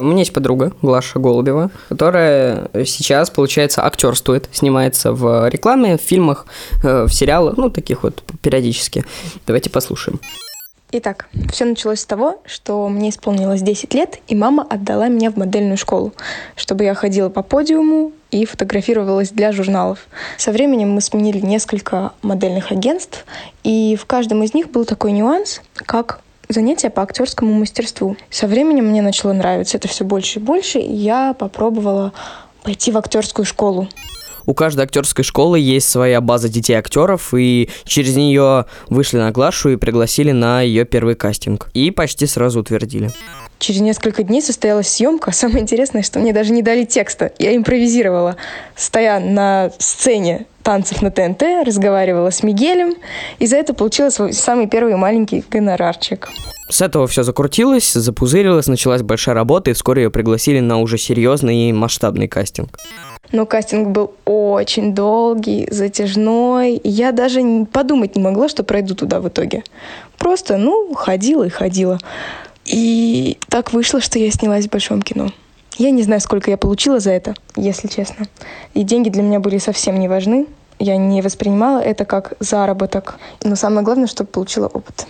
У 0.00 0.04
меня 0.04 0.20
есть 0.20 0.32
подруга, 0.32 0.72
Глаша 0.80 1.18
Голубева, 1.18 1.70
которая 1.90 2.70
сейчас, 2.86 3.28
получается, 3.28 3.84
актерствует, 3.84 4.48
снимается 4.50 5.12
в 5.12 5.46
рекламе, 5.50 5.98
в 5.98 6.00
фильмах, 6.00 6.46
э, 6.82 7.04
в 7.04 7.12
сериалах, 7.12 7.58
ну, 7.58 7.68
таких 7.68 8.02
вот 8.02 8.22
периодически. 8.40 9.04
Давайте 9.46 9.68
послушаем. 9.68 10.18
Итак, 10.92 11.28
все 11.52 11.66
началось 11.66 12.00
с 12.00 12.06
того, 12.06 12.40
что 12.46 12.88
мне 12.88 13.10
исполнилось 13.10 13.60
10 13.60 13.92
лет, 13.92 14.20
и 14.26 14.34
мама 14.34 14.66
отдала 14.68 15.08
меня 15.08 15.30
в 15.30 15.36
модельную 15.36 15.76
школу, 15.76 16.14
чтобы 16.56 16.84
я 16.84 16.94
ходила 16.94 17.28
по 17.28 17.42
подиуму 17.42 18.12
и 18.30 18.46
фотографировалась 18.46 19.28
для 19.28 19.52
журналов. 19.52 19.98
Со 20.38 20.50
временем 20.50 20.92
мы 20.92 21.02
сменили 21.02 21.40
несколько 21.40 22.12
модельных 22.22 22.72
агентств, 22.72 23.26
и 23.64 23.98
в 24.00 24.06
каждом 24.06 24.42
из 24.44 24.54
них 24.54 24.70
был 24.70 24.86
такой 24.86 25.12
нюанс, 25.12 25.60
как 25.74 26.22
занятия 26.52 26.90
по 26.90 27.02
актерскому 27.02 27.52
мастерству. 27.52 28.16
Со 28.30 28.46
временем 28.46 28.86
мне 28.86 29.02
начало 29.02 29.32
нравиться 29.32 29.76
это 29.76 29.88
все 29.88 30.04
больше 30.04 30.38
и 30.38 30.42
больше, 30.42 30.78
и 30.78 30.92
я 30.92 31.34
попробовала 31.34 32.12
пойти 32.62 32.92
в 32.92 32.98
актерскую 32.98 33.46
школу. 33.46 33.88
У 34.46 34.54
каждой 34.54 34.84
актерской 34.84 35.24
школы 35.24 35.58
есть 35.58 35.88
своя 35.88 36.20
база 36.20 36.48
детей 36.48 36.74
актеров, 36.74 37.34
и 37.34 37.68
через 37.84 38.16
нее 38.16 38.66
вышли 38.88 39.18
на 39.18 39.30
Глашу 39.30 39.70
и 39.70 39.76
пригласили 39.76 40.32
на 40.32 40.62
ее 40.62 40.84
первый 40.84 41.14
кастинг. 41.14 41.70
И 41.74 41.90
почти 41.90 42.26
сразу 42.26 42.60
утвердили. 42.60 43.10
Через 43.60 43.82
несколько 43.82 44.22
дней 44.22 44.40
состоялась 44.40 44.88
съемка. 44.88 45.30
Самое 45.32 45.60
интересное, 45.60 46.02
что 46.02 46.18
мне 46.18 46.32
даже 46.32 46.52
не 46.52 46.62
дали 46.62 46.84
текста. 46.84 47.32
Я 47.38 47.54
импровизировала, 47.54 48.36
стоя 48.74 49.20
на 49.20 49.70
сцене 49.78 50.46
танцев 50.62 51.02
на 51.02 51.10
ТНТ, 51.10 51.42
разговаривала 51.66 52.30
с 52.30 52.42
Мигелем, 52.42 52.94
и 53.38 53.46
за 53.46 53.56
это 53.56 53.74
получила 53.74 54.10
свой 54.10 54.32
самый 54.32 54.66
первый 54.66 54.96
маленький 54.96 55.44
гонорарчик. 55.48 56.30
С 56.70 56.80
этого 56.80 57.06
все 57.06 57.22
закрутилось, 57.22 57.92
запузырилось, 57.92 58.66
началась 58.66 59.02
большая 59.02 59.34
работа, 59.34 59.70
и 59.70 59.74
вскоре 59.74 60.04
ее 60.04 60.10
пригласили 60.10 60.60
на 60.60 60.78
уже 60.78 60.98
серьезный 60.98 61.68
и 61.68 61.72
масштабный 61.72 62.28
кастинг. 62.28 62.78
Но 63.32 63.46
кастинг 63.46 63.88
был 63.88 64.14
очень 64.24 64.94
долгий, 64.94 65.68
затяжной. 65.70 66.74
и 66.74 66.88
Я 66.88 67.12
даже 67.12 67.66
подумать 67.72 68.16
не 68.16 68.22
могла, 68.22 68.48
что 68.48 68.62
пройду 68.62 68.94
туда 68.94 69.20
в 69.20 69.28
итоге. 69.28 69.64
Просто, 70.18 70.56
ну, 70.56 70.94
ходила 70.94 71.44
и 71.44 71.48
ходила. 71.48 71.98
И 72.64 73.38
так 73.48 73.72
вышло, 73.72 74.00
что 74.00 74.18
я 74.18 74.30
снялась 74.30 74.66
в 74.66 74.70
большом 74.70 75.02
кино. 75.02 75.32
Я 75.76 75.90
не 75.90 76.02
знаю, 76.02 76.20
сколько 76.20 76.50
я 76.50 76.56
получила 76.56 77.00
за 77.00 77.10
это, 77.10 77.34
если 77.56 77.88
честно. 77.88 78.26
И 78.74 78.82
деньги 78.82 79.08
для 79.08 79.22
меня 79.22 79.40
были 79.40 79.58
совсем 79.58 79.98
не 79.98 80.08
важны. 80.08 80.46
Я 80.78 80.96
не 80.96 81.22
воспринимала 81.22 81.78
это 81.78 82.04
как 82.04 82.34
заработок. 82.40 83.18
Но 83.44 83.56
самое 83.56 83.82
главное, 83.82 84.06
чтобы 84.06 84.30
получила 84.30 84.66
опыт. 84.66 85.06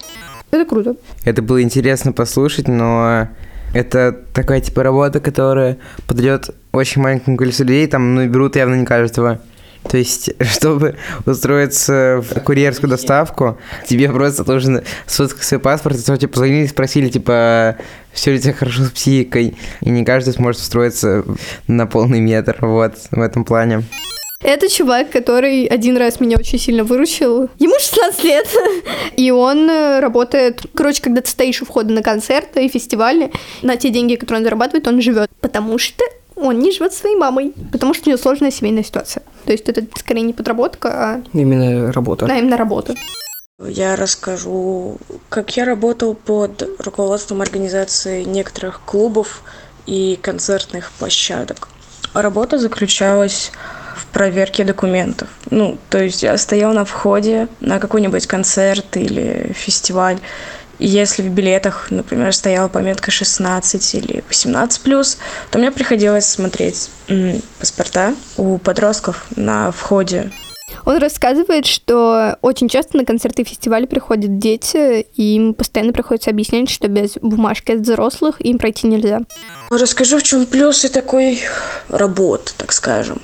Это 0.51 0.65
круто. 0.65 0.97
Это 1.25 1.43
было 1.43 1.63
интересно 1.63 2.13
послушать, 2.13 2.69
но 2.69 3.29
это 3.73 4.17
такая 4.35 4.61
типа 4.61 4.83
работа, 4.83 5.21
которая 5.21 5.79
подойдет 6.07 6.51
очень 6.73 7.03
маленькому 7.03 7.37
количеству 7.37 7.65
людей, 7.65 7.87
там, 7.87 8.15
ну, 8.15 8.27
берут 8.27 8.57
явно 8.57 8.75
не 8.75 8.85
каждого. 8.85 9.41
То 9.89 9.97
есть, 9.97 10.31
чтобы 10.41 10.97
устроиться 11.27 12.23
в 12.23 12.41
курьерскую 12.41 12.91
доставку, 12.91 13.59
тебе 13.87 14.11
просто 14.11 14.45
нужно 14.51 14.83
сфоткать 15.07 15.45
свой 15.45 15.61
паспорт, 15.61 15.97
и 15.97 16.03
тебе 16.03 16.29
позвонили 16.29 16.65
и 16.65 16.69
спросили, 16.69 17.09
типа, 17.09 17.77
все 18.13 18.33
ли 18.33 18.39
у 18.39 18.41
тебя 18.41 18.53
хорошо 18.53 18.85
с 18.85 18.91
психикой, 18.91 19.57
и 19.81 19.91
не 19.91 20.05
каждый 20.05 20.33
сможет 20.33 20.61
устроиться 20.61 21.25
на 21.67 21.87
полный 21.87 22.21
метр, 22.21 22.57
вот, 22.61 22.95
в 23.11 23.21
этом 23.21 23.45
плане. 23.45 23.85
Это 24.43 24.71
чувак, 24.71 25.11
который 25.11 25.67
один 25.67 25.99
раз 25.99 26.19
меня 26.19 26.39
очень 26.39 26.59
сильно 26.59 26.83
выручил. 26.83 27.51
Ему 27.59 27.75
16 27.79 28.25
лет, 28.25 28.49
и 29.17 29.31
он 29.31 29.69
э, 29.69 30.01
работает... 30.01 30.63
Короче, 30.75 31.03
когда 31.03 31.21
ты 31.21 31.29
стоишь 31.29 31.61
у 31.61 31.67
входа 31.67 31.93
на 31.93 32.03
концерты 32.03 32.65
и 32.65 32.69
фестивали, 32.69 33.31
на 33.61 33.77
те 33.77 33.91
деньги, 33.91 34.15
которые 34.15 34.39
он 34.39 34.45
зарабатывает, 34.45 34.89
он 34.89 35.03
живет. 35.03 35.31
Потому 35.43 35.77
что 35.77 36.03
он 36.43 36.59
не 36.59 36.73
живет 36.73 36.93
со 36.93 37.01
своей 37.01 37.17
мамой, 37.17 37.55
потому 37.73 37.95
что 37.95 38.09
у 38.09 38.11
него 38.11 38.21
сложная 38.21 38.51
семейная 38.51 38.83
ситуация. 38.83 39.23
То 39.45 39.53
есть 39.53 39.69
это 39.69 39.83
скорее 39.99 40.23
не 40.23 40.33
подработка, 40.33 40.89
а 40.93 41.23
Именно 41.33 41.93
работа. 41.93 42.27
да, 42.27 42.37
именно 42.39 42.57
работа. 42.57 42.95
Я 43.63 43.95
расскажу, 43.97 44.97
как 45.29 45.57
я 45.57 45.65
работал 45.67 46.15
под 46.15 46.67
руководством 46.79 47.43
организации 47.43 48.25
некоторых 48.25 48.81
клубов 48.87 49.43
и 49.87 50.19
концертных 50.23 50.91
площадок. 50.93 51.69
Работа 52.15 52.59
заключалась 52.59 53.53
в 53.97 54.07
проверке 54.07 54.65
документов. 54.65 55.29
Ну, 55.51 55.77
то 55.91 56.03
есть 56.03 56.23
я 56.23 56.37
стоял 56.39 56.73
на 56.73 56.85
входе 56.87 57.49
на 57.61 57.79
какой-нибудь 57.79 58.27
концерт 58.27 58.97
или 58.97 59.53
фестиваль, 59.55 60.19
если 60.81 61.23
в 61.23 61.31
билетах, 61.31 61.91
например, 61.91 62.35
стояла 62.35 62.69
пометка 62.69 63.11
16 63.11 63.95
или 63.95 64.25
18+, 64.29 65.19
то 65.51 65.59
мне 65.59 65.71
приходилось 65.71 66.27
смотреть 66.27 66.91
паспорта 67.59 68.15
у 68.37 68.59
подростков 68.59 69.27
на 69.37 69.71
входе 69.71 70.31
Он 70.85 70.99
рассказывает, 70.99 71.67
что 71.67 72.39
очень 72.41 72.69
часто 72.69 72.97
на 72.97 73.05
концерты 73.05 73.43
и 73.43 73.45
фестивали 73.45 73.87
приходят 73.87 74.39
дети, 74.39 75.01
и 75.15 75.37
им 75.37 75.55
постоянно 75.55 75.93
приходится 75.93 76.31
объяснять, 76.31 76.71
что 76.71 76.89
без 76.89 77.15
бумажки 77.21 77.73
от 77.73 77.81
взрослых 77.81 78.41
им 78.41 78.59
пройти 78.59 78.87
нельзя. 78.87 79.21
Расскажу, 79.71 80.19
в 80.19 80.23
чем 80.23 80.47
плюсы 80.47 80.89
такой 80.89 81.41
работы, 81.89 82.53
так 82.57 82.73
скажем. 82.73 83.21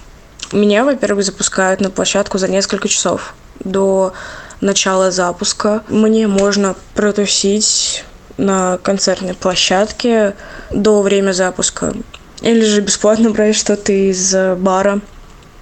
Меня, 0.53 0.85
во-первых, 0.85 1.25
запускают 1.25 1.81
на 1.81 1.91
площадку 1.91 2.39
за 2.39 2.49
несколько 2.49 2.89
часов 2.89 3.35
до 3.61 4.13
начала 4.61 5.11
запуска. 5.11 5.83
Мне 5.89 6.27
можно 6.27 6.77
протусить 6.95 8.05
на 8.37 8.79
концертной 8.79 9.35
площадке 9.35 10.35
до 10.71 11.03
времени 11.03 11.33
запуска. 11.33 11.95
Или 12.43 12.65
же 12.65 12.81
бесплатно 12.81 13.31
брать 13.31 13.57
что-то 13.57 13.93
из 13.93 14.35
бара, 14.59 15.01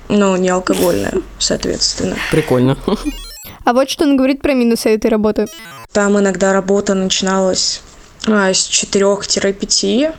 но 0.08 0.36
не 0.36 0.48
алкогольное, 0.48 1.14
соответственно. 1.38 2.16
Прикольно. 2.30 2.76
А 3.64 3.72
вот 3.72 3.88
что 3.88 4.04
он 4.04 4.16
говорит 4.16 4.42
про 4.42 4.52
минусы 4.52 4.90
этой 4.90 5.10
работы. 5.10 5.46
Там 5.92 6.18
иногда 6.18 6.52
работа 6.52 6.94
начиналась 6.94 7.80
а, 8.26 8.52
с 8.52 8.68
4-5, 8.68 10.14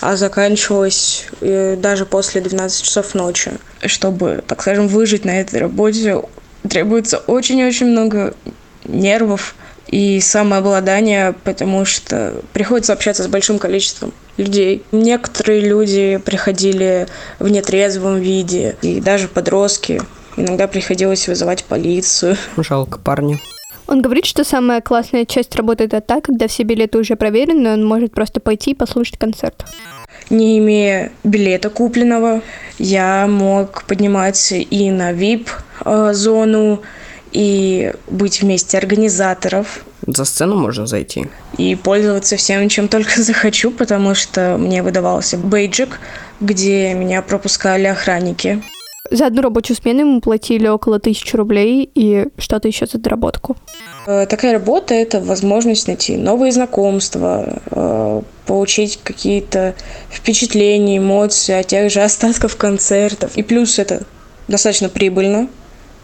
а 0.00 0.16
заканчивалась 0.16 1.26
э, 1.40 1.76
даже 1.76 2.06
после 2.06 2.40
12 2.40 2.84
часов 2.84 3.14
ночи. 3.14 3.52
Чтобы, 3.84 4.44
так 4.46 4.60
скажем, 4.62 4.86
выжить 4.86 5.24
на 5.24 5.40
этой 5.40 5.58
работе, 5.58 6.22
требуется 6.68 7.18
очень-очень 7.18 7.86
много 7.86 8.34
нервов 8.84 9.54
и 9.86 10.20
самообладания, 10.20 11.34
потому 11.44 11.84
что 11.84 12.42
приходится 12.52 12.92
общаться 12.92 13.22
с 13.22 13.26
большим 13.26 13.58
количеством 13.58 14.12
людей. 14.36 14.82
Некоторые 14.92 15.60
люди 15.60 16.20
приходили 16.24 17.06
в 17.38 17.48
нетрезвом 17.48 18.18
виде, 18.20 18.76
и 18.82 19.00
даже 19.00 19.28
подростки. 19.28 20.00
Иногда 20.36 20.68
приходилось 20.68 21.26
вызывать 21.26 21.64
полицию. 21.64 22.36
Жалко 22.56 22.98
парня. 22.98 23.40
Он 23.88 24.02
говорит, 24.02 24.26
что 24.26 24.44
самая 24.44 24.82
классная 24.82 25.24
часть 25.24 25.56
работы 25.56 25.84
это 25.84 26.02
та, 26.02 26.20
когда 26.20 26.46
все 26.46 26.62
билеты 26.62 26.98
уже 26.98 27.16
проверены, 27.16 27.72
он 27.72 27.84
может 27.86 28.12
просто 28.12 28.38
пойти 28.38 28.72
и 28.72 28.74
послушать 28.74 29.16
концерт. 29.18 29.64
Не 30.28 30.58
имея 30.58 31.10
билета 31.24 31.70
купленного, 31.70 32.42
я 32.78 33.26
мог 33.26 33.84
подниматься 33.84 34.56
и 34.56 34.90
на 34.90 35.12
VIP-зону, 35.12 36.82
и 37.32 37.92
быть 38.08 38.42
вместе 38.42 38.76
организаторов, 38.78 39.84
За 40.06 40.24
сцену 40.24 40.56
можно 40.56 40.86
зайти. 40.86 41.26
и 41.56 41.74
пользоваться 41.74 42.36
всем, 42.36 42.68
чем 42.68 42.88
только 42.88 43.22
захочу, 43.22 43.70
потому 43.70 44.14
что 44.14 44.56
мне 44.58 44.82
выдавался 44.82 45.38
бейджик, 45.38 45.98
где 46.40 46.92
меня 46.94 47.22
пропускали 47.22 47.86
охранники. 47.86 48.62
За 49.10 49.26
одну 49.26 49.42
рабочую 49.42 49.76
смену 49.76 50.00
ему 50.00 50.20
платили 50.20 50.68
около 50.68 50.98
тысячи 50.98 51.34
рублей 51.34 51.90
и 51.94 52.26
что-то 52.36 52.68
еще 52.68 52.86
за 52.86 52.98
доработку. 52.98 53.56
Э, 54.06 54.26
Такая 54.26 54.52
работа– 54.52 54.94
это 54.94 55.20
возможность 55.20 55.86
найти 55.86 56.16
новые 56.16 56.52
знакомства, 56.52 57.60
э, 57.70 58.22
получить 58.46 58.98
какие-то 59.02 59.74
впечатления, 60.10 60.98
эмоции 60.98 61.54
от 61.54 61.68
тех 61.68 61.90
же 61.90 62.00
остатков 62.00 62.56
концертов. 62.56 63.36
И 63.36 63.42
плюс 63.42 63.78
это 63.78 64.02
достаточно 64.46 64.88
прибыльно, 64.90 65.48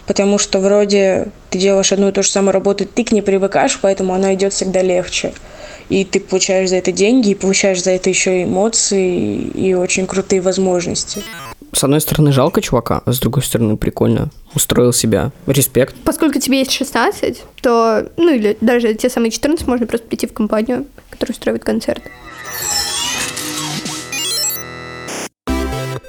потому 0.07 0.39
что 0.39 0.59
вроде 0.61 1.29
ты 1.51 1.59
делаешь 1.59 1.93
одну 1.93 2.09
и 2.09 2.13
ту 2.13 2.23
же 2.23 2.31
самую 2.31 2.53
работу, 2.53 2.87
ты 2.87 3.05
к 3.05 3.13
ней 3.13 3.23
привыкаешь, 3.23 3.79
поэтому 3.81 4.15
она 4.15 4.35
идет 4.35 4.53
всегда 4.53 4.83
легче. 4.83 5.33
И 5.91 6.05
ты 6.05 6.21
получаешь 6.21 6.71
за 6.71 6.77
это 6.77 6.93
деньги, 6.93 7.31
и 7.31 7.35
получаешь 7.35 7.83
за 7.83 7.91
это 7.91 8.09
еще 8.09 8.45
эмоции, 8.45 9.37
и 9.37 9.75
очень 9.75 10.07
крутые 10.07 10.41
возможности. 10.41 11.23
С 11.75 11.83
одной 11.83 12.01
стороны, 12.01 12.31
жалко 12.31 12.61
чувака, 12.61 13.03
а 13.05 13.13
с 13.13 13.19
другой 13.19 13.43
стороны, 13.43 13.77
прикольно. 13.77 14.31
Устроил 14.55 14.93
себя. 14.93 15.33
Респект. 15.47 15.97
Поскольку 16.05 16.39
тебе 16.39 16.61
есть 16.61 16.71
16, 16.71 17.43
то, 17.61 18.09
ну 18.17 18.31
или 18.31 18.57
даже 18.61 18.95
те 18.95 19.11
самые 19.11 19.33
14, 19.33 19.67
можно 19.67 19.87
просто 19.87 20.07
прийти 20.07 20.27
в 20.27 20.33
компанию, 20.33 20.87
которая 21.11 21.35
устраивает 21.35 21.65
концерт. 21.65 22.03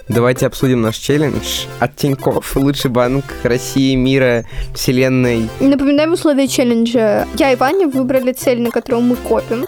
Давайте 0.08 0.46
обсудим 0.46 0.82
наш 0.82 0.98
челлендж 0.98 1.66
от 1.80 1.96
Тинькофф. 1.96 2.56
Лучший 2.58 2.92
банк 2.92 3.26
России, 3.42 3.96
мира, 3.96 4.46
вселенной. 4.76 5.50
Напоминаем 5.60 6.14
условия 6.14 6.48
челленджа. 6.48 7.28
Я 7.38 7.52
и 7.52 7.56
Ваня 7.56 7.88
выбрали 7.88 8.32
цель, 8.32 8.62
на 8.62 8.70
которую 8.70 9.02
мы 9.02 9.16
копим. 9.16 9.66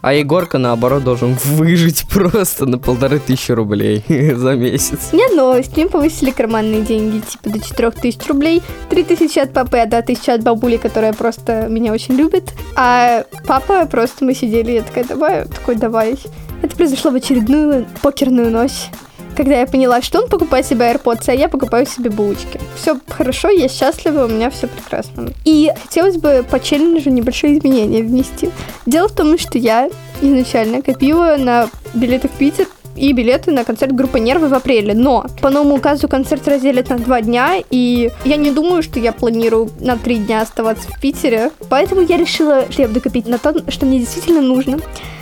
А 0.00 0.14
Егорка, 0.14 0.56
наоборот, 0.56 1.04
должен 1.04 1.34
выжить 1.44 2.06
просто 2.12 2.64
на 2.64 2.78
полторы 2.78 3.18
тысячи 3.18 3.52
рублей 3.52 4.02
за 4.34 4.54
месяц. 4.54 5.12
Нет 5.12 5.32
новость, 5.34 5.76
мне 5.76 5.86
повысили 5.86 6.30
карманные 6.30 6.80
деньги, 6.80 7.20
типа 7.20 7.50
до 7.50 7.60
4000 7.60 8.28
рублей. 8.28 8.62
3000 8.88 9.38
от 9.38 9.52
папы, 9.52 9.78
а 9.78 9.86
2000 9.86 10.30
от 10.30 10.42
бабули, 10.42 10.78
которая 10.78 11.12
просто 11.12 11.66
меня 11.68 11.92
очень 11.92 12.14
любит. 12.14 12.54
А 12.74 13.24
папа 13.46 13.84
просто 13.84 14.24
мы 14.24 14.34
сидели, 14.34 14.72
я 14.72 14.82
такая, 14.82 15.04
давай, 15.04 15.44
такой, 15.44 15.76
давай. 15.76 16.16
Это 16.62 16.74
произошло 16.74 17.10
в 17.10 17.16
очередную 17.16 17.86
покерную 18.00 18.50
ночь 18.50 18.90
когда 19.34 19.60
я 19.60 19.66
поняла, 19.66 20.02
что 20.02 20.20
он 20.20 20.28
покупает 20.28 20.66
себе 20.66 20.86
AirPods, 20.86 21.24
а 21.28 21.32
я 21.32 21.48
покупаю 21.48 21.86
себе 21.86 22.10
булочки. 22.10 22.60
Все 22.76 22.98
хорошо, 23.08 23.48
я 23.48 23.68
счастлива, 23.68 24.24
у 24.24 24.28
меня 24.28 24.50
все 24.50 24.66
прекрасно. 24.66 25.30
И 25.44 25.70
хотелось 25.82 26.16
бы 26.16 26.44
по 26.48 26.60
челленджу 26.60 27.10
небольшое 27.10 27.58
изменение 27.58 28.02
внести. 28.02 28.50
Дело 28.86 29.08
в 29.08 29.12
том, 29.12 29.38
что 29.38 29.58
я 29.58 29.88
изначально 30.20 30.82
копила 30.82 31.36
на 31.38 31.68
билеты 31.94 32.28
в 32.28 32.32
Питер 32.32 32.66
и 32.96 33.12
билеты 33.12 33.50
на 33.50 33.64
концерт 33.64 33.92
группы 33.92 34.20
Нервы 34.20 34.48
в 34.48 34.54
апреле. 34.54 34.94
Но 34.94 35.26
по 35.40 35.50
новому 35.50 35.76
указу 35.76 36.08
концерт 36.08 36.46
разделят 36.46 36.90
на 36.90 36.98
два 36.98 37.20
дня, 37.20 37.56
и 37.70 38.10
я 38.24 38.36
не 38.36 38.50
думаю, 38.50 38.82
что 38.82 39.00
я 39.00 39.12
планирую 39.12 39.70
на 39.80 39.96
три 39.96 40.16
дня 40.16 40.42
оставаться 40.42 40.88
в 40.88 41.00
Питере. 41.00 41.50
Поэтому 41.68 42.02
я 42.02 42.16
решила, 42.16 42.70
что 42.70 42.82
я 42.82 42.88
буду 42.88 43.00
копить 43.00 43.26
на 43.26 43.38
то, 43.38 43.70
что 43.70 43.86
мне 43.86 43.98
действительно 43.98 44.40
нужно. 44.40 44.78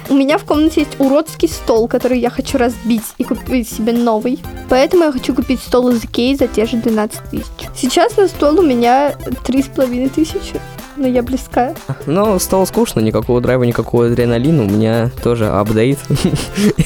У 0.08 0.14
меня 0.14 0.38
в 0.38 0.44
комнате 0.44 0.80
есть 0.80 0.98
уродский 0.98 1.48
стол, 1.48 1.88
который 1.88 2.18
я 2.18 2.30
хочу 2.30 2.58
разбить 2.58 3.04
и 3.18 3.24
купить 3.24 3.68
себе 3.68 3.92
новый. 3.92 4.40
Поэтому 4.68 5.04
я 5.04 5.12
хочу 5.12 5.34
купить 5.34 5.60
стол 5.60 5.90
из 5.90 6.04
Икеи 6.04 6.34
за 6.34 6.48
те 6.48 6.66
же 6.66 6.76
12 6.76 7.30
тысяч. 7.30 7.46
Сейчас 7.76 8.16
на 8.16 8.28
стол 8.28 8.58
у 8.58 8.62
меня 8.62 9.14
3,5 9.46 10.10
тысячи 10.10 10.60
но 10.96 11.06
я 11.06 11.22
близка. 11.22 11.74
Но 12.06 12.38
стало 12.38 12.64
скучно, 12.64 13.00
никакого 13.00 13.40
драйва, 13.40 13.64
никакого 13.64 14.06
адреналина. 14.06 14.64
У 14.64 14.68
меня 14.68 15.10
тоже 15.22 15.48
апдейт. 15.48 15.98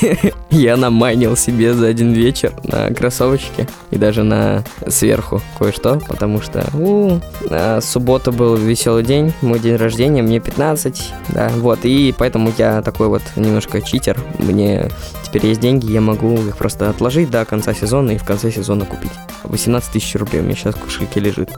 Я 0.50 0.76
наманил 0.76 1.36
себе 1.36 1.74
за 1.74 1.88
один 1.88 2.12
вечер 2.12 2.52
на 2.62 2.88
кроссовочке 2.94 3.68
и 3.90 3.98
даже 3.98 4.22
на 4.22 4.64
сверху 4.88 5.42
кое-что, 5.58 6.00
потому 6.08 6.40
что 6.40 6.64
у, 6.72 7.20
а, 7.50 7.80
суббота 7.82 8.32
был 8.32 8.56
веселый 8.56 9.02
день, 9.02 9.34
мой 9.42 9.58
день 9.58 9.76
рождения, 9.76 10.22
мне 10.22 10.40
15, 10.40 11.12
да, 11.28 11.50
вот, 11.56 11.80
и 11.82 12.14
поэтому 12.16 12.52
я 12.56 12.80
такой 12.80 13.05
вот 13.08 13.22
немножко 13.36 13.80
читер, 13.82 14.18
мне 14.38 14.90
теперь 15.24 15.46
есть 15.46 15.60
деньги, 15.60 15.90
я 15.90 16.00
могу 16.00 16.34
их 16.34 16.56
просто 16.56 16.90
отложить 16.90 17.30
до 17.30 17.44
конца 17.44 17.74
сезона 17.74 18.12
и 18.12 18.18
в 18.18 18.24
конце 18.24 18.50
сезона 18.50 18.84
купить. 18.84 19.12
18 19.44 19.92
тысяч 19.92 20.14
рублей 20.16 20.40
у 20.40 20.44
меня 20.44 20.54
сейчас 20.54 20.74
в 20.74 20.80
кошельке 20.80 21.20
лежит. 21.20 21.50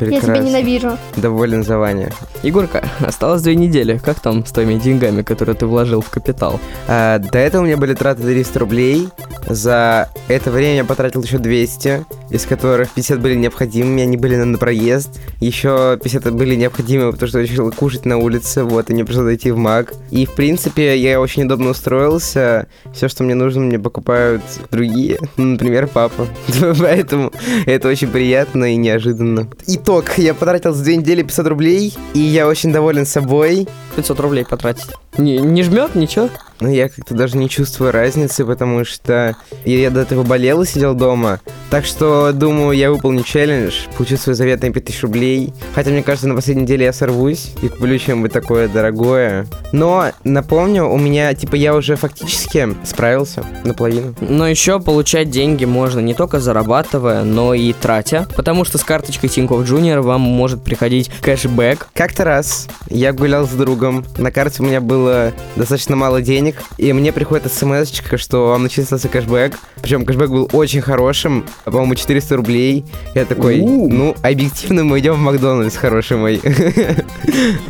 Прекрасно. 0.00 0.32
Я 0.32 0.36
тебя 0.38 0.48
ненавижу. 0.48 0.98
Доволен 1.16 1.62
за 1.62 1.78
Ваню. 1.78 2.08
Егорка, 2.42 2.88
осталось 3.00 3.42
две 3.42 3.54
недели. 3.54 4.00
Как 4.02 4.18
там 4.20 4.46
с 4.46 4.50
твоими 4.50 4.78
деньгами, 4.78 5.20
которые 5.20 5.54
ты 5.54 5.66
вложил 5.66 6.00
в 6.00 6.08
капитал? 6.08 6.58
А, 6.88 7.18
до 7.18 7.38
этого 7.38 7.62
у 7.62 7.66
меня 7.66 7.76
были 7.76 7.92
траты 7.92 8.22
300 8.22 8.58
рублей. 8.58 9.08
За 9.46 10.08
это 10.28 10.50
время 10.50 10.76
я 10.76 10.84
потратил 10.84 11.22
еще 11.22 11.38
200, 11.38 12.06
из 12.30 12.46
которых 12.46 12.90
50 12.90 13.20
были 13.20 13.34
необходимыми, 13.34 14.02
они 14.02 14.16
были 14.16 14.36
на, 14.36 14.44
на 14.44 14.58
проезд. 14.58 15.20
Еще 15.40 15.98
50 16.02 16.32
были 16.32 16.54
необходимы, 16.54 17.12
потому 17.12 17.28
что 17.28 17.40
я 17.40 17.46
решил 17.46 17.70
кушать 17.72 18.06
на 18.06 18.16
улице, 18.16 18.64
вот, 18.64 18.88
и 18.88 18.94
мне 18.94 19.04
пришлось 19.04 19.24
зайти 19.24 19.50
в 19.50 19.58
МАК. 19.58 19.92
И, 20.10 20.24
в 20.24 20.34
принципе, 20.34 20.96
я 20.96 21.20
очень 21.20 21.44
удобно 21.44 21.70
устроился. 21.70 22.68
Все, 22.94 23.08
что 23.08 23.24
мне 23.24 23.34
нужно, 23.34 23.62
мне 23.62 23.78
покупают 23.78 24.42
другие, 24.70 25.18
ну, 25.36 25.44
например, 25.52 25.88
папа. 25.88 26.26
Поэтому 26.78 27.32
это 27.66 27.88
очень 27.88 28.08
приятно 28.08 28.72
и 28.72 28.76
неожиданно. 28.76 29.48
Итог. 29.90 30.18
Я 30.18 30.34
потратил 30.34 30.72
за 30.72 30.84
две 30.84 30.94
недели 30.94 31.24
500 31.24 31.46
рублей, 31.48 31.92
и 32.14 32.20
я 32.20 32.46
очень 32.46 32.72
доволен 32.72 33.04
собой. 33.04 33.66
500 33.96 34.20
рублей 34.20 34.44
потратить. 34.44 34.90
Не, 35.18 35.38
не 35.38 35.64
жмет 35.64 35.96
ничего? 35.96 36.28
Но 36.60 36.68
я 36.68 36.88
как-то 36.88 37.14
даже 37.14 37.36
не 37.36 37.48
чувствую 37.48 37.92
разницы, 37.92 38.44
потому 38.44 38.84
что 38.84 39.36
я, 39.64 39.78
я 39.78 39.90
до 39.90 40.00
этого 40.00 40.22
болел 40.22 40.62
и 40.62 40.66
сидел 40.66 40.94
дома. 40.94 41.40
Так 41.70 41.84
что, 41.84 42.32
думаю, 42.32 42.76
я 42.76 42.90
выполню 42.90 43.22
челлендж, 43.22 43.86
получу 43.96 44.16
свой 44.16 44.34
заветный 44.34 44.70
5000 44.70 45.02
рублей. 45.02 45.54
Хотя, 45.74 45.90
мне 45.90 46.02
кажется, 46.02 46.28
на 46.28 46.34
последней 46.34 46.64
неделе 46.64 46.86
я 46.86 46.92
сорвусь 46.92 47.52
и 47.62 47.68
куплю 47.68 47.96
чем-нибудь 47.98 48.32
такое 48.32 48.68
дорогое. 48.68 49.46
Но, 49.72 50.10
напомню, 50.24 50.88
у 50.88 50.98
меня, 50.98 51.32
типа, 51.34 51.54
я 51.54 51.74
уже 51.74 51.96
фактически 51.96 52.68
справился 52.84 53.44
наполовину. 53.64 54.14
Но 54.20 54.48
еще 54.48 54.80
получать 54.80 55.30
деньги 55.30 55.64
можно 55.64 56.00
не 56.00 56.14
только 56.14 56.40
зарабатывая, 56.40 57.22
но 57.22 57.54
и 57.54 57.72
тратя. 57.72 58.26
Потому 58.36 58.64
что 58.64 58.78
с 58.78 58.84
карточкой 58.84 59.28
Тинькофф 59.28 59.60
Junior 59.60 60.00
вам 60.00 60.22
может 60.22 60.64
приходить 60.64 61.10
кэшбэк. 61.20 61.88
Как-то 61.94 62.24
раз 62.24 62.68
я 62.88 63.12
гулял 63.12 63.46
с 63.46 63.50
другом, 63.50 64.04
на 64.18 64.32
карте 64.32 64.62
у 64.62 64.66
меня 64.66 64.80
было 64.80 65.32
достаточно 65.56 65.94
мало 65.94 66.20
денег, 66.20 66.49
и 66.76 66.92
мне 66.92 67.12
приходит 67.12 67.52
смс 67.52 67.90
что 68.16 68.48
вам 68.48 68.64
начислился 68.64 69.08
кэшбэк. 69.08 69.58
Причем 69.82 70.04
кэшбэк 70.04 70.30
был 70.30 70.50
очень 70.52 70.80
хорошим, 70.80 71.44
по-моему, 71.64 71.94
400 71.94 72.36
рублей. 72.36 72.84
Я 73.14 73.24
такой, 73.24 73.60
ну, 73.60 74.16
объективно 74.22 74.84
мы 74.84 74.98
идем 75.00 75.14
в 75.14 75.18
Макдональдс, 75.18 75.76
хороший 75.76 76.16
мой. 76.16 76.40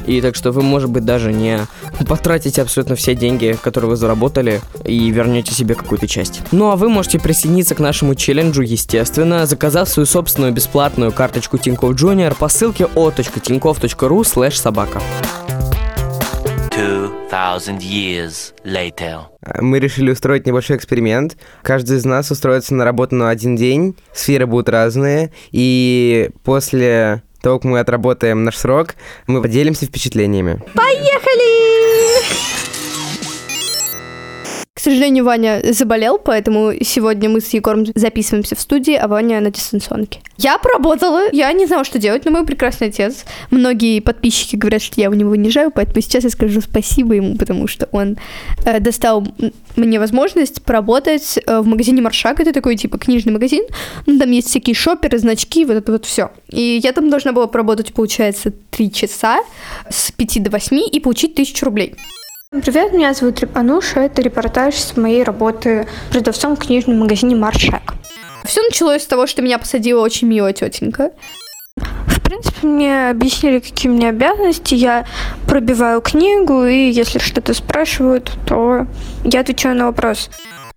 И 0.06 0.20
так 0.20 0.34
что 0.34 0.52
вы, 0.52 0.62
может 0.62 0.90
быть, 0.90 1.04
даже 1.04 1.32
не 1.32 1.60
потратите 2.06 2.62
абсолютно 2.62 2.96
все 2.96 3.14
деньги, 3.14 3.56
которые 3.62 3.90
вы 3.90 3.96
заработали, 3.96 4.60
и 4.84 5.10
вернете 5.10 5.54
себе 5.54 5.74
какую-то 5.74 6.08
часть. 6.08 6.40
Ну 6.52 6.70
а 6.70 6.76
вы 6.76 6.88
можете 6.88 7.18
присоединиться 7.18 7.74
к 7.74 7.78
нашему 7.78 8.14
челленджу, 8.14 8.62
естественно, 8.62 9.46
заказав 9.46 9.88
свою 9.88 10.06
собственную 10.06 10.52
бесплатную 10.52 11.12
карточку 11.12 11.58
Тинькофф 11.58 11.94
Junior 11.94 12.36
по 12.36 12.48
ссылке 12.48 12.86
o.tinkoff.ru 12.94 14.20
slash 14.20 14.54
собака. 14.54 15.00
2000 17.30 17.78
years 17.78 18.52
later. 18.64 19.26
Мы 19.60 19.78
решили 19.78 20.10
устроить 20.10 20.46
небольшой 20.46 20.76
эксперимент. 20.76 21.36
Каждый 21.62 21.98
из 21.98 22.04
нас 22.04 22.30
устроится 22.30 22.74
на 22.74 22.84
работу 22.84 23.14
на 23.14 23.30
один 23.30 23.56
день. 23.56 23.96
Сферы 24.12 24.46
будут 24.46 24.68
разные. 24.68 25.30
И 25.52 26.30
после 26.42 27.22
того, 27.40 27.58
как 27.58 27.70
мы 27.70 27.78
отработаем 27.78 28.44
наш 28.44 28.56
срок, 28.56 28.96
мы 29.26 29.40
поделимся 29.40 29.86
впечатлениями. 29.86 30.60
Поехали! 30.74 32.49
К 34.80 34.82
сожалению, 34.82 35.26
Ваня 35.26 35.60
заболел, 35.74 36.16
поэтому 36.16 36.72
сегодня 36.80 37.28
мы 37.28 37.42
с 37.42 37.50
Егором 37.50 37.84
записываемся 37.94 38.56
в 38.56 38.60
студии, 38.60 38.94
а 38.94 39.08
Ваня 39.08 39.42
на 39.42 39.50
дистанционке. 39.50 40.20
Я 40.38 40.56
поработала, 40.56 41.24
я 41.32 41.52
не 41.52 41.66
знала, 41.66 41.84
что 41.84 41.98
делать, 41.98 42.24
но 42.24 42.30
мой 42.30 42.46
прекрасный 42.46 42.86
отец. 42.86 43.26
Многие 43.50 44.00
подписчики 44.00 44.56
говорят, 44.56 44.80
что 44.80 44.98
я 44.98 45.04
его 45.04 45.14
не 45.14 45.24
унижаю, 45.26 45.70
поэтому 45.70 46.00
сейчас 46.00 46.24
я 46.24 46.30
скажу 46.30 46.62
спасибо 46.62 47.12
ему, 47.12 47.36
потому 47.36 47.66
что 47.66 47.90
он 47.92 48.16
э, 48.64 48.80
достал 48.80 49.26
мне 49.76 50.00
возможность 50.00 50.62
поработать 50.62 51.38
э, 51.44 51.60
в 51.60 51.66
магазине 51.66 52.00
Маршак. 52.00 52.40
Это 52.40 52.54
такой 52.54 52.76
типа 52.76 52.96
книжный 52.96 53.34
магазин. 53.34 53.66
Ну, 54.06 54.18
там 54.18 54.30
есть 54.30 54.48
всякие 54.48 54.74
шоперы, 54.74 55.18
значки, 55.18 55.66
вот 55.66 55.74
это 55.74 55.92
вот 55.92 56.06
все. 56.06 56.30
И 56.48 56.80
я 56.82 56.94
там 56.94 57.10
должна 57.10 57.32
была 57.32 57.48
поработать, 57.48 57.92
получается, 57.92 58.50
три 58.70 58.90
часа 58.90 59.40
с 59.90 60.10
5 60.10 60.44
до 60.44 60.50
8 60.50 60.80
и 60.90 61.00
получить 61.00 61.34
тысячу 61.34 61.66
рублей. 61.66 61.96
Привет, 62.52 62.92
меня 62.92 63.14
зовут 63.14 63.44
Ануша. 63.54 64.00
Это 64.00 64.22
репортаж 64.22 64.74
с 64.74 64.96
моей 64.96 65.22
работы 65.22 65.86
продавцом 66.10 66.56
в 66.56 66.58
книжном 66.58 66.98
магазине 66.98 67.36
Маршак. 67.36 67.94
Все 68.44 68.60
началось 68.62 69.04
с 69.04 69.06
того, 69.06 69.28
что 69.28 69.40
меня 69.40 69.56
посадила 69.56 70.00
очень 70.00 70.26
милая 70.26 70.52
тетенька. 70.52 71.12
В 71.76 72.20
принципе, 72.20 72.66
мне 72.66 73.10
объяснили, 73.10 73.60
какие 73.60 73.88
у 73.88 73.94
меня 73.94 74.08
обязанности. 74.08 74.74
Я 74.74 75.06
пробиваю 75.46 76.00
книгу, 76.00 76.64
и 76.64 76.90
если 76.90 77.20
что-то 77.20 77.54
спрашивают, 77.54 78.32
то 78.48 78.88
я 79.22 79.40
отвечаю 79.40 79.76
на 79.76 79.86
вопрос. 79.86 80.28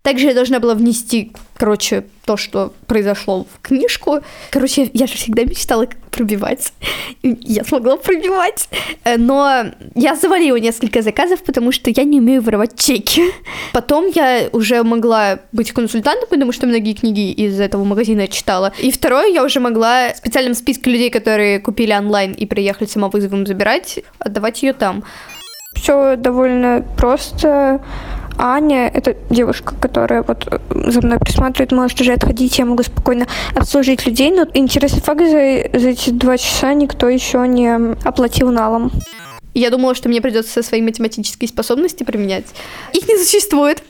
Также 0.04 0.28
я 0.28 0.34
должна 0.34 0.60
была 0.60 0.76
внести, 0.76 1.32
короче, 1.56 2.04
то, 2.26 2.36
что 2.36 2.74
произошло 2.88 3.46
в 3.46 3.62
книжку. 3.66 4.20
Короче, 4.52 4.90
я 4.94 5.08
же 5.08 5.14
всегда 5.14 5.46
мечтала 5.46 5.88
пробивать. 6.12 6.74
Я 7.22 7.64
смогла 7.64 7.96
пробивать. 7.96 8.68
Э, 9.06 9.16
но 9.18 9.64
я 9.96 10.18
завалила 10.18 10.58
несколько 10.58 11.02
заказов, 11.02 11.42
потому 11.44 11.72
что 11.72 11.90
я 11.90 12.04
не 12.04 12.20
умею 12.20 12.42
воровать 12.42 12.78
чеки. 12.78 13.24
Потом 13.72 14.12
я 14.14 14.50
уже 14.52 14.84
могла 14.84 15.40
быть 15.54 15.72
консультантом, 15.72 16.28
потому 16.30 16.52
что 16.52 16.68
многие 16.68 16.96
книги 16.96 17.32
из 17.32 17.58
этого 17.62 17.86
магазина 17.86 18.28
читала. 18.28 18.74
И 18.80 18.92
второе, 18.92 19.28
я 19.28 19.42
уже 19.42 19.62
могла 19.62 20.10
в 20.14 20.18
специальном 20.18 20.54
списке 20.54 20.92
людей, 20.92 21.12
которые 21.12 21.62
купили 21.62 21.94
онлайн 21.94 22.34
и 22.34 22.46
приехали 22.46 22.90
самовызовом 22.90 23.48
забирать, 23.48 24.00
отдавать 24.20 24.64
ее 24.64 24.74
там. 24.74 25.06
Все 25.76 26.18
довольно 26.18 26.86
просто. 26.98 27.82
Аня, 28.38 28.88
это 28.94 29.16
девушка, 29.30 29.76
которая 29.80 30.24
вот 30.24 30.48
э, 30.50 30.60
за 30.92 31.02
мной 31.02 31.20
присматривает, 31.20 31.72
может 31.72 32.00
уже 32.02 32.14
отходить, 32.14 32.58
я 32.60 32.66
могу 32.66 32.84
спокойно 32.84 33.28
обслужить 33.56 34.06
людей, 34.06 34.32
но 34.32 34.48
интересный 34.54 35.02
факт, 35.02 35.22
за, 35.22 35.80
за 35.80 35.90
эти 35.90 36.10
два 36.10 36.38
часа 36.38 36.74
никто 36.74 37.10
еще 37.10 37.48
не 37.48 37.96
оплатил 38.04 38.52
налом. 38.52 38.92
Я 39.54 39.70
думала, 39.70 39.94
что 39.94 40.10
мне 40.10 40.22
придется 40.22 40.64
свои 40.64 40.82
математические 40.82 41.48
способности 41.48 42.04
применять. 42.04 42.46
Их 42.94 43.08
не 43.08 43.18
существует. 43.18 43.84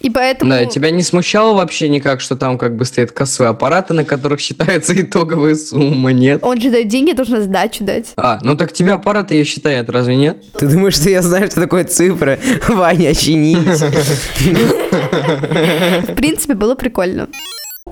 И 0.00 0.10
поэтому... 0.10 0.50
Да, 0.50 0.66
тебя 0.66 0.90
не 0.90 1.02
смущало 1.02 1.54
вообще 1.54 1.88
никак, 1.88 2.20
что 2.20 2.36
там 2.36 2.58
как 2.58 2.76
бы 2.76 2.84
стоят 2.84 3.12
кассовые 3.12 3.50
аппараты, 3.50 3.94
на 3.94 4.04
которых 4.04 4.40
считается 4.40 5.00
итоговая 5.00 5.54
сумма, 5.54 6.12
нет? 6.12 6.40
Он 6.42 6.60
же 6.60 6.70
дает 6.70 6.88
деньги, 6.88 7.12
должен 7.12 7.42
сдачу 7.42 7.84
дать. 7.84 8.12
А, 8.16 8.38
ну 8.42 8.56
так 8.56 8.72
тебя 8.72 8.94
аппарат 8.94 9.30
ее 9.30 9.44
считает, 9.44 9.90
разве 9.90 10.16
нет? 10.16 10.42
Ты 10.58 10.66
думаешь, 10.66 10.94
что 10.94 11.10
я 11.10 11.22
знаю, 11.22 11.50
что 11.50 11.60
такое 11.60 11.84
цифры? 11.84 12.38
Ваня, 12.68 13.10
очнись. 13.10 13.58
В 16.08 16.14
принципе, 16.14 16.54
было 16.54 16.74
прикольно. 16.74 17.28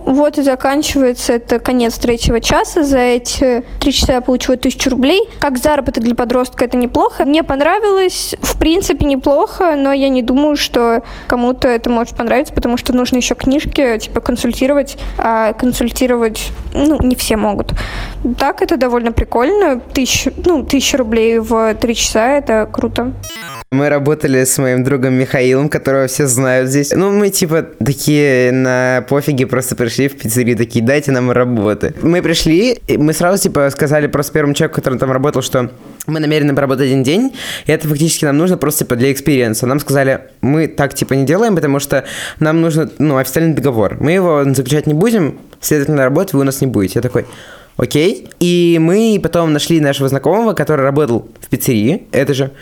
Вот 0.07 0.38
и 0.38 0.42
заканчивается 0.42 1.33
это 1.33 1.59
конец 1.59 1.99
третьего 1.99 2.40
часа. 2.40 2.85
За 2.85 2.99
эти 2.99 3.64
три 3.81 3.92
часа 3.92 4.14
я 4.14 4.21
получила 4.21 4.57
тысячу 4.57 4.90
рублей. 4.90 5.29
Как 5.40 5.59
заработок 5.59 6.05
для 6.05 6.14
подростка 6.14 6.64
это 6.64 6.77
неплохо. 6.77 7.25
Мне 7.25 7.42
понравилось, 7.42 8.37
в 8.40 8.57
принципе, 8.57 9.05
неплохо, 9.05 9.75
но 9.77 9.92
я 9.92 10.09
не 10.09 10.23
думаю, 10.23 10.57
что 10.57 11.03
кому-то 11.27 11.66
это 11.66 11.90
может 11.90 12.16
понравиться, 12.16 12.55
потому 12.55 12.77
что 12.77 12.92
нужно 12.92 13.16
еще 13.16 13.35
книжки, 13.35 13.99
типа, 13.99 14.21
консультировать. 14.21 14.97
А 15.19 15.53
консультировать, 15.55 16.53
ну, 16.73 17.03
не 17.03 17.16
все 17.16 17.37
могут. 17.37 17.73
Так, 18.38 18.62
это 18.62 18.77
довольно 18.77 19.11
прикольно. 19.11 19.81
Тысяча, 19.81 20.33
ну, 20.45 20.62
тысяча 20.62 20.99
рублей 20.99 21.40
в 21.40 21.75
три 21.75 21.97
часа, 21.97 22.29
это 22.29 22.69
круто. 22.73 23.12
Мы 23.77 23.91
работали 23.91 24.43
с 24.43 24.57
моим 24.57 24.85
другом 24.85 25.12
Михаилом, 25.12 25.69
которого 25.69 26.07
все 26.07 26.27
знают 26.27 26.71
здесь. 26.71 26.93
Ну, 26.95 27.11
мы 27.11 27.29
типа 27.29 27.62
такие 27.62 28.51
на 28.51 29.05
пофиге 29.07 29.47
просто 29.47 29.77
пришли 29.77 30.09
в 30.09 30.17
пиццерию, 30.17 30.57
такие, 30.57 30.83
дайте 30.83 31.12
нам 31.12 31.31
работы. 31.31 31.93
Мы 32.01 32.23
пришли, 32.23 32.81
и 32.87 32.97
мы 32.97 33.12
сразу 33.12 33.43
типа 33.43 33.69
сказали 33.69 34.07
просто 34.07 34.33
первому 34.33 34.55
человеку, 34.55 34.77
который 34.77 34.99
там 34.99 35.12
работал, 35.12 35.43
что 35.43 35.71
мы 36.07 36.21
намерены 36.21 36.55
поработать 36.55 36.87
один 36.87 37.03
день, 37.03 37.35
и 37.67 37.71
это 37.71 37.87
фактически 37.87 38.25
нам 38.25 38.39
нужно 38.39 38.57
просто 38.57 38.85
типа 38.85 38.97
для 38.97 39.12
experience 39.12 39.58
а. 39.58 39.66
Нам 39.67 39.79
сказали, 39.79 40.21
мы 40.41 40.69
так 40.69 40.95
типа 40.95 41.12
не 41.12 41.27
делаем, 41.27 41.55
потому 41.55 41.79
что 41.79 42.07
нам 42.41 42.62
нужно, 42.62 42.89
ну, 42.99 43.19
официальный 43.19 43.53
договор. 43.53 43.99
Мы 44.01 44.12
его 44.12 44.43
заключать 44.55 44.87
не 44.87 44.95
будем, 44.95 45.39
следовательно, 45.61 46.03
работать 46.03 46.33
вы 46.33 46.41
у 46.41 46.45
нас 46.45 46.62
не 46.62 46.67
будете. 46.67 46.95
Я 46.95 47.03
такой, 47.03 47.27
Окей. 47.77 48.29
И 48.41 48.79
мы 48.81 49.21
потом 49.23 49.53
нашли 49.53 49.81
нашего 49.81 50.09
знакомого, 50.09 50.55
который 50.55 50.83
работал 50.83 51.29
в 51.41 51.49
пиццерии, 51.49 52.07
это 52.12 52.35
же. 52.35 52.53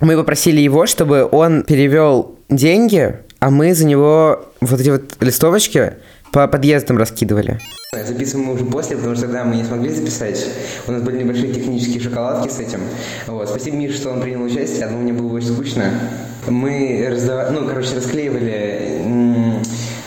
Мы 0.00 0.16
попросили 0.16 0.60
его, 0.60 0.86
чтобы 0.86 1.28
он 1.30 1.62
перевел 1.62 2.36
деньги, 2.48 3.16
а 3.38 3.50
мы 3.50 3.74
за 3.74 3.86
него 3.86 4.44
вот 4.60 4.80
эти 4.80 4.90
вот 4.90 5.16
листовочки 5.20 5.94
по 6.32 6.48
подъездам 6.48 6.98
раскидывали. 6.98 7.60
Записываем 7.92 8.48
мы 8.48 8.54
уже 8.54 8.64
после, 8.64 8.96
потому 8.96 9.14
что 9.14 9.26
тогда 9.26 9.44
мы 9.44 9.54
не 9.54 9.64
смогли 9.64 9.90
записать. 9.90 10.44
У 10.88 10.92
нас 10.92 11.00
были 11.02 11.22
небольшие 11.22 11.52
технические 11.52 12.00
шоколадки 12.00 12.50
с 12.50 12.58
этим. 12.58 12.80
Вот. 13.28 13.48
Спасибо 13.48 13.76
Мише, 13.76 13.96
что 13.98 14.10
он 14.10 14.20
принял 14.20 14.42
участие, 14.42 14.86
одному 14.86 15.04
мне 15.04 15.12
было 15.12 15.32
очень 15.36 15.52
скучно. 15.52 15.92
Мы 16.48 17.06
раздавали, 17.08 17.50
ну, 17.50 17.68
короче, 17.68 17.94
расклеивали 17.94 19.00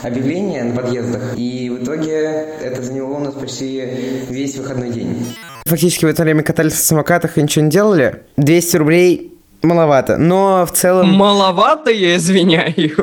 объявления 0.04 0.64
на 0.64 0.76
подъездах, 0.76 1.34
и 1.38 1.70
в 1.70 1.84
итоге 1.84 2.46
это 2.62 2.82
заняло 2.82 3.16
у 3.16 3.20
нас 3.20 3.34
почти 3.34 3.84
весь 4.30 4.56
выходной 4.58 4.90
день. 4.90 5.26
Фактически 5.66 6.06
в 6.06 6.08
это 6.10 6.24
время 6.24 6.44
катались 6.44 6.74
на 6.74 6.80
самокатах 6.80 7.38
и 7.38 7.42
ничего 7.42 7.66
не 7.66 7.72
делали. 7.72 8.24
200 8.38 8.78
рублей 8.78 9.34
маловато, 9.62 10.18
но 10.18 10.66
в 10.66 10.72
целом... 10.72 11.10
Маловато, 11.14 11.92
я 11.92 12.16
извиняюсь. 12.18 12.94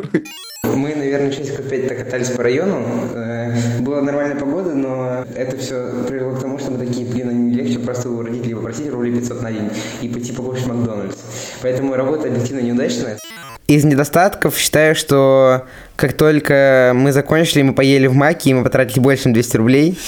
Мы, 0.64 0.94
наверное, 0.94 1.30
часиков 1.30 1.68
5 1.68 1.88
так 1.88 1.98
катались 1.98 2.30
по 2.30 2.42
району. 2.42 2.82
Э, 3.14 3.52
Была 3.80 4.00
нормальная 4.00 4.36
погода, 4.36 4.74
но 4.74 5.24
это 5.36 5.58
все 5.58 5.90
привело 6.08 6.34
к 6.34 6.40
тому, 6.40 6.58
что 6.58 6.70
мы 6.70 6.78
такие, 6.78 7.06
блин, 7.06 7.50
не 7.50 7.54
легче 7.54 7.78
просто 7.80 8.08
у 8.08 8.22
родителей 8.22 8.54
попросить 8.54 8.90
рублей 8.90 9.12
500 9.14 9.42
на 9.42 9.52
день 9.52 9.70
и 10.00 10.08
пойти 10.08 10.32
покушать 10.32 10.66
Макдональдс. 10.66 11.16
Поэтому 11.60 11.94
работа 11.94 12.28
объективно 12.28 12.60
неудачная. 12.60 13.18
Из 13.66 13.84
недостатков 13.84 14.58
считаю, 14.58 14.94
что 14.94 15.66
как 15.96 16.12
только 16.12 16.92
мы 16.94 17.12
закончили, 17.12 17.62
мы 17.62 17.72
поели 17.72 18.06
в 18.06 18.14
Маке, 18.14 18.50
и 18.50 18.54
мы 18.54 18.62
потратили 18.62 19.00
больше, 19.00 19.24
чем 19.24 19.32
200 19.32 19.56
рублей. 19.56 19.98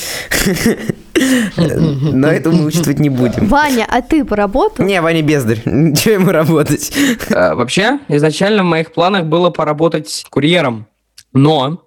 Но 1.57 2.29
это 2.29 2.51
мы 2.51 2.67
учитывать 2.67 2.99
не 2.99 3.09
будем. 3.09 3.47
Ваня, 3.47 3.87
а 3.89 4.03
ты 4.03 4.27
поработал? 4.27 4.85
Не, 4.85 5.01
Ваня 5.01 5.23
бездарь. 5.23 5.63
Чего 5.65 6.15
ему 6.15 6.33
работать? 6.33 6.93
А, 7.31 7.55
Вообще, 7.55 7.99
изначально 8.09 8.63
в 8.63 8.67
моих 8.67 8.93
планах 8.93 9.25
было 9.25 9.49
поработать 9.49 10.27
курьером, 10.29 10.87
но 11.33 11.83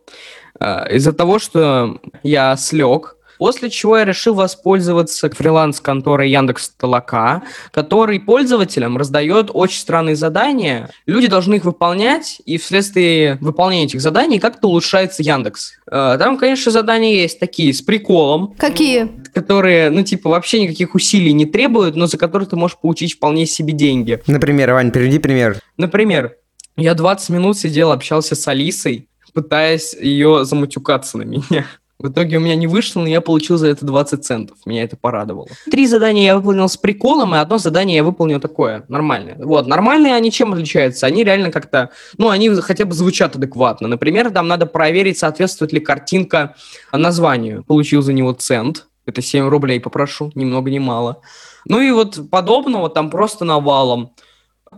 а, 0.60 0.88
из-за 0.90 1.14
того, 1.14 1.38
что 1.38 2.00
я 2.24 2.56
слег, 2.58 3.16
после 3.40 3.70
чего 3.70 3.98
я 3.98 4.06
решил 4.06 4.36
воспользоваться 4.36 5.30
фриланс-конторой 5.30 6.30
Яндекс 6.30 6.72
Толока, 6.78 7.42
который 7.72 8.20
пользователям 8.20 8.98
раздает 8.98 9.50
очень 9.54 9.80
странные 9.80 10.18
задания. 10.18 10.90
Люди 11.06 11.28
должны 11.28 11.56
их 11.56 11.64
выполнять, 11.64 12.42
и 12.46 12.58
вследствие 12.58 13.38
выполнения 13.40 13.86
этих 13.86 14.02
заданий 14.02 14.40
как-то 14.40 14.68
улучшается 14.68 15.24
Яндекс. 15.24 15.72
А, 15.90 16.18
Там, 16.18 16.38
конечно, 16.38 16.72
задания 16.72 17.14
есть 17.14 17.40
такие 17.40 17.74
с 17.74 17.82
приколом, 17.82 18.56
Какие? 18.58 19.10
которые, 19.34 19.90
ну, 19.90 20.04
типа, 20.04 20.30
вообще 20.30 20.62
никаких 20.62 20.94
усилий 20.94 21.32
не 21.32 21.46
требуют, 21.46 21.96
но 21.96 22.08
за 22.08 22.18
которые 22.18 22.48
ты 22.48 22.58
можешь 22.58 22.78
получить 22.78 23.14
вполне 23.14 23.46
себе 23.46 23.72
деньги. 23.72 24.22
Например, 24.28 24.74
Вань, 24.74 24.92
приведи 24.92 25.18
пример. 25.18 25.58
Например, 25.78 26.36
я 26.76 26.94
20 26.94 27.30
минут 27.30 27.58
сидел, 27.58 27.94
общался 27.94 28.36
с 28.36 28.46
Алисой, 28.50 29.08
пытаясь 29.34 29.94
ее 29.94 30.44
замутюкаться 30.44 31.18
на 31.18 31.24
меня. 31.24 31.66
В 32.02 32.08
итоге 32.08 32.38
у 32.38 32.40
меня 32.40 32.56
не 32.56 32.66
вышло, 32.66 33.02
но 33.02 33.08
я 33.08 33.20
получил 33.20 33.58
за 33.58 33.68
это 33.68 33.86
20 33.86 34.24
центов. 34.24 34.58
Меня 34.66 34.84
это 34.84 34.96
порадовало. 34.96 35.48
Три 35.70 35.86
задания 35.86 36.28
я 36.28 36.38
выполнил 36.38 36.70
с 36.70 36.78
приколом, 36.78 37.36
и 37.36 37.40
одно 37.40 37.58
задание 37.58 37.98
я 37.98 38.06
выполнил 38.06 38.40
такое, 38.40 38.86
нормальное. 38.88 39.36
Вот, 39.38 39.68
нормальные 39.68 40.16
они 40.16 40.32
чем 40.32 40.54
отличаются? 40.54 41.08
Они 41.08 41.26
реально 41.26 41.52
как-то, 41.52 41.90
ну, 42.18 42.30
они 42.30 42.50
хотя 42.62 42.86
бы 42.86 42.94
звучат 42.94 43.36
адекватно. 43.36 43.90
Например, 43.90 44.32
там 44.32 44.48
надо 44.48 44.66
проверить, 44.66 45.18
соответствует 45.18 45.74
ли 45.74 45.82
картинка 45.82 46.56
названию. 46.94 47.66
Получил 47.66 48.02
за 48.02 48.14
него 48.14 48.32
цент. 48.32 48.88
Это 49.06 49.22
7 49.22 49.50
рублей 49.50 49.82
попрошу, 49.82 50.32
ни 50.36 50.46
много 50.46 50.72
ни 50.72 50.80
мало. 50.80 51.22
Ну 51.66 51.82
и 51.82 51.92
вот 51.92 52.30
подобного 52.30 52.90
там 52.90 53.10
просто 53.10 53.44
навалом. 53.44 54.14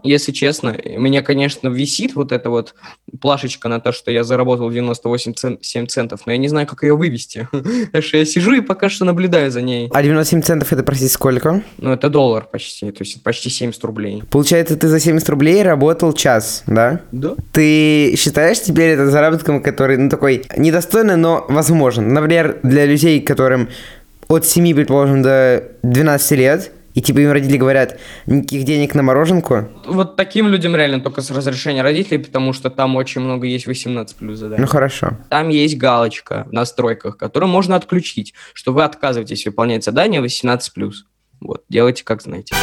Если 0.03 0.31
честно, 0.31 0.75
меня, 0.97 1.21
конечно, 1.21 1.67
висит 1.67 2.15
вот 2.15 2.31
эта 2.31 2.49
вот 2.49 2.73
плашечка 3.19 3.67
на 3.67 3.79
то, 3.79 3.91
что 3.91 4.09
я 4.11 4.23
заработал 4.23 4.69
98 4.71 5.33
цен- 5.33 5.57
7 5.61 5.87
центов, 5.87 6.21
но 6.25 6.31
я 6.31 6.37
не 6.37 6.47
знаю, 6.47 6.65
как 6.67 6.83
ее 6.83 6.95
вывести. 6.95 7.47
Так 7.91 8.03
что 8.03 8.17
я 8.17 8.25
сижу 8.25 8.53
и 8.53 8.61
пока 8.61 8.89
что 8.89 9.05
наблюдаю 9.05 9.51
за 9.51 9.61
ней. 9.61 9.89
А 9.93 10.01
97 10.01 10.41
центов 10.41 10.71
это, 10.73 10.83
простите, 10.83 11.11
сколько? 11.11 11.61
Ну, 11.77 11.91
это 11.91 12.09
доллар 12.09 12.45
почти, 12.51 12.89
то 12.91 13.03
есть 13.03 13.21
почти 13.23 13.49
70 13.49 13.83
рублей. 13.83 14.23
Получается, 14.29 14.77
ты 14.77 14.87
за 14.87 14.99
70 14.99 15.27
рублей 15.29 15.61
работал 15.63 16.13
час, 16.13 16.63
да? 16.67 17.01
Да. 17.11 17.35
Ты 17.51 18.15
считаешь 18.17 18.61
теперь 18.61 18.91
это 18.91 19.09
заработком, 19.09 19.61
который, 19.61 19.97
ну, 19.97 20.09
такой 20.09 20.43
недостойный, 20.57 21.17
но 21.17 21.45
возможен? 21.49 22.13
Например, 22.13 22.59
для 22.63 22.85
людей, 22.85 23.21
которым 23.21 23.69
от 24.27 24.45
7, 24.45 24.73
предположим, 24.75 25.21
до 25.21 25.63
12 25.83 26.31
лет, 26.37 26.71
и 26.93 27.01
типа 27.01 27.19
им 27.19 27.31
родители 27.31 27.57
говорят, 27.57 27.99
никаких 28.25 28.63
денег 28.63 28.95
на 28.95 29.03
мороженку, 29.03 29.69
Вот 29.85 30.15
таким 30.15 30.47
людям 30.47 30.75
реально 30.75 30.99
только 31.01 31.21
с 31.21 31.31
разрешения 31.31 31.81
родителей, 31.81 32.19
потому 32.19 32.53
что 32.53 32.69
там 32.69 32.95
очень 32.95 33.21
много 33.21 33.47
есть 33.47 33.67
18 33.67 34.15
плюс 34.17 34.39
заданий. 34.39 34.61
ну 34.61 34.67
хорошо. 34.67 35.17
Там 35.29 35.49
есть 35.49 35.77
галочка 35.77 36.45
в 36.49 36.53
настройках, 36.53 37.17
которую 37.17 37.49
можно 37.49 37.75
отключить, 37.75 38.33
что 38.53 38.73
вы 38.73 38.83
отказываетесь 38.83 39.45
выполнять 39.45 39.83
задание 39.83 40.21
18+. 40.21 40.59
Вот, 41.39 41.63
делайте 41.69 42.03
как 42.03 42.21
знаете. 42.21 42.53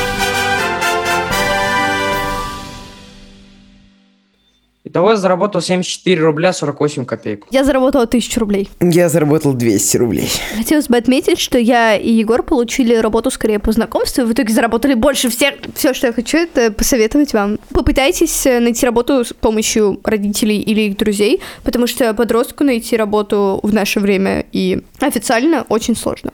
Итого 4.88 5.10
я 5.10 5.16
заработал 5.16 5.60
74 5.60 6.18
рубля 6.22 6.54
48 6.54 7.04
копеек. 7.04 7.44
Я 7.50 7.62
заработала 7.62 8.06
тысячу 8.06 8.40
рублей. 8.40 8.70
Я 8.80 9.10
заработал 9.10 9.52
200 9.52 9.96
рублей. 9.98 10.30
Хотелось 10.56 10.88
бы 10.88 10.96
отметить, 10.96 11.38
что 11.38 11.58
я 11.58 11.94
и 11.94 12.10
Егор 12.10 12.42
получили 12.42 12.94
работу 12.94 13.30
скорее 13.30 13.58
по 13.58 13.70
знакомству, 13.70 14.22
и 14.22 14.24
в 14.24 14.32
итоге 14.32 14.54
заработали 14.54 14.94
больше 14.94 15.28
всех. 15.28 15.56
Все, 15.74 15.92
что 15.92 16.06
я 16.06 16.14
хочу, 16.14 16.38
это 16.38 16.72
посоветовать 16.72 17.34
вам. 17.34 17.58
Попытайтесь 17.74 18.46
найти 18.46 18.86
работу 18.86 19.26
с 19.26 19.34
помощью 19.34 20.00
родителей 20.04 20.58
или 20.58 20.80
их 20.80 20.96
друзей, 20.96 21.42
потому 21.64 21.86
что 21.86 22.14
подростку 22.14 22.64
найти 22.64 22.96
работу 22.96 23.60
в 23.62 23.74
наше 23.74 24.00
время 24.00 24.46
и 24.52 24.82
официально 25.00 25.66
очень 25.68 25.96
сложно. 25.96 26.32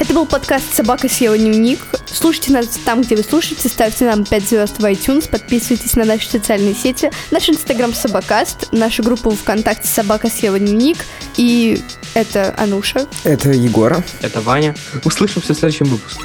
Это 0.00 0.14
был 0.14 0.24
подкаст 0.24 0.74
«Собака 0.74 1.10
съела 1.10 1.36
дневник». 1.36 1.78
Слушайте 2.06 2.52
нас 2.52 2.68
там, 2.86 3.02
где 3.02 3.16
вы 3.16 3.22
слушаете, 3.22 3.68
ставьте 3.68 4.06
нам 4.06 4.24
5 4.24 4.48
звезд 4.48 4.78
в 4.78 4.84
iTunes, 4.86 5.28
подписывайтесь 5.28 5.94
на 5.94 6.06
наши 6.06 6.26
социальные 6.26 6.74
сети, 6.74 7.10
наш 7.30 7.50
инстаграм 7.50 7.92
«Собакаст», 7.92 8.72
нашу 8.72 9.02
группу 9.02 9.30
ВКонтакте 9.30 9.86
«Собака 9.86 10.30
съела 10.30 10.58
дневник» 10.58 11.04
и 11.36 11.82
это 12.14 12.54
Ануша. 12.56 13.06
Это 13.24 13.50
Егора. 13.50 14.02
Это 14.22 14.40
Ваня. 14.40 14.74
Услышимся 15.04 15.52
в 15.52 15.58
следующем 15.58 15.84
выпуске. 15.84 16.22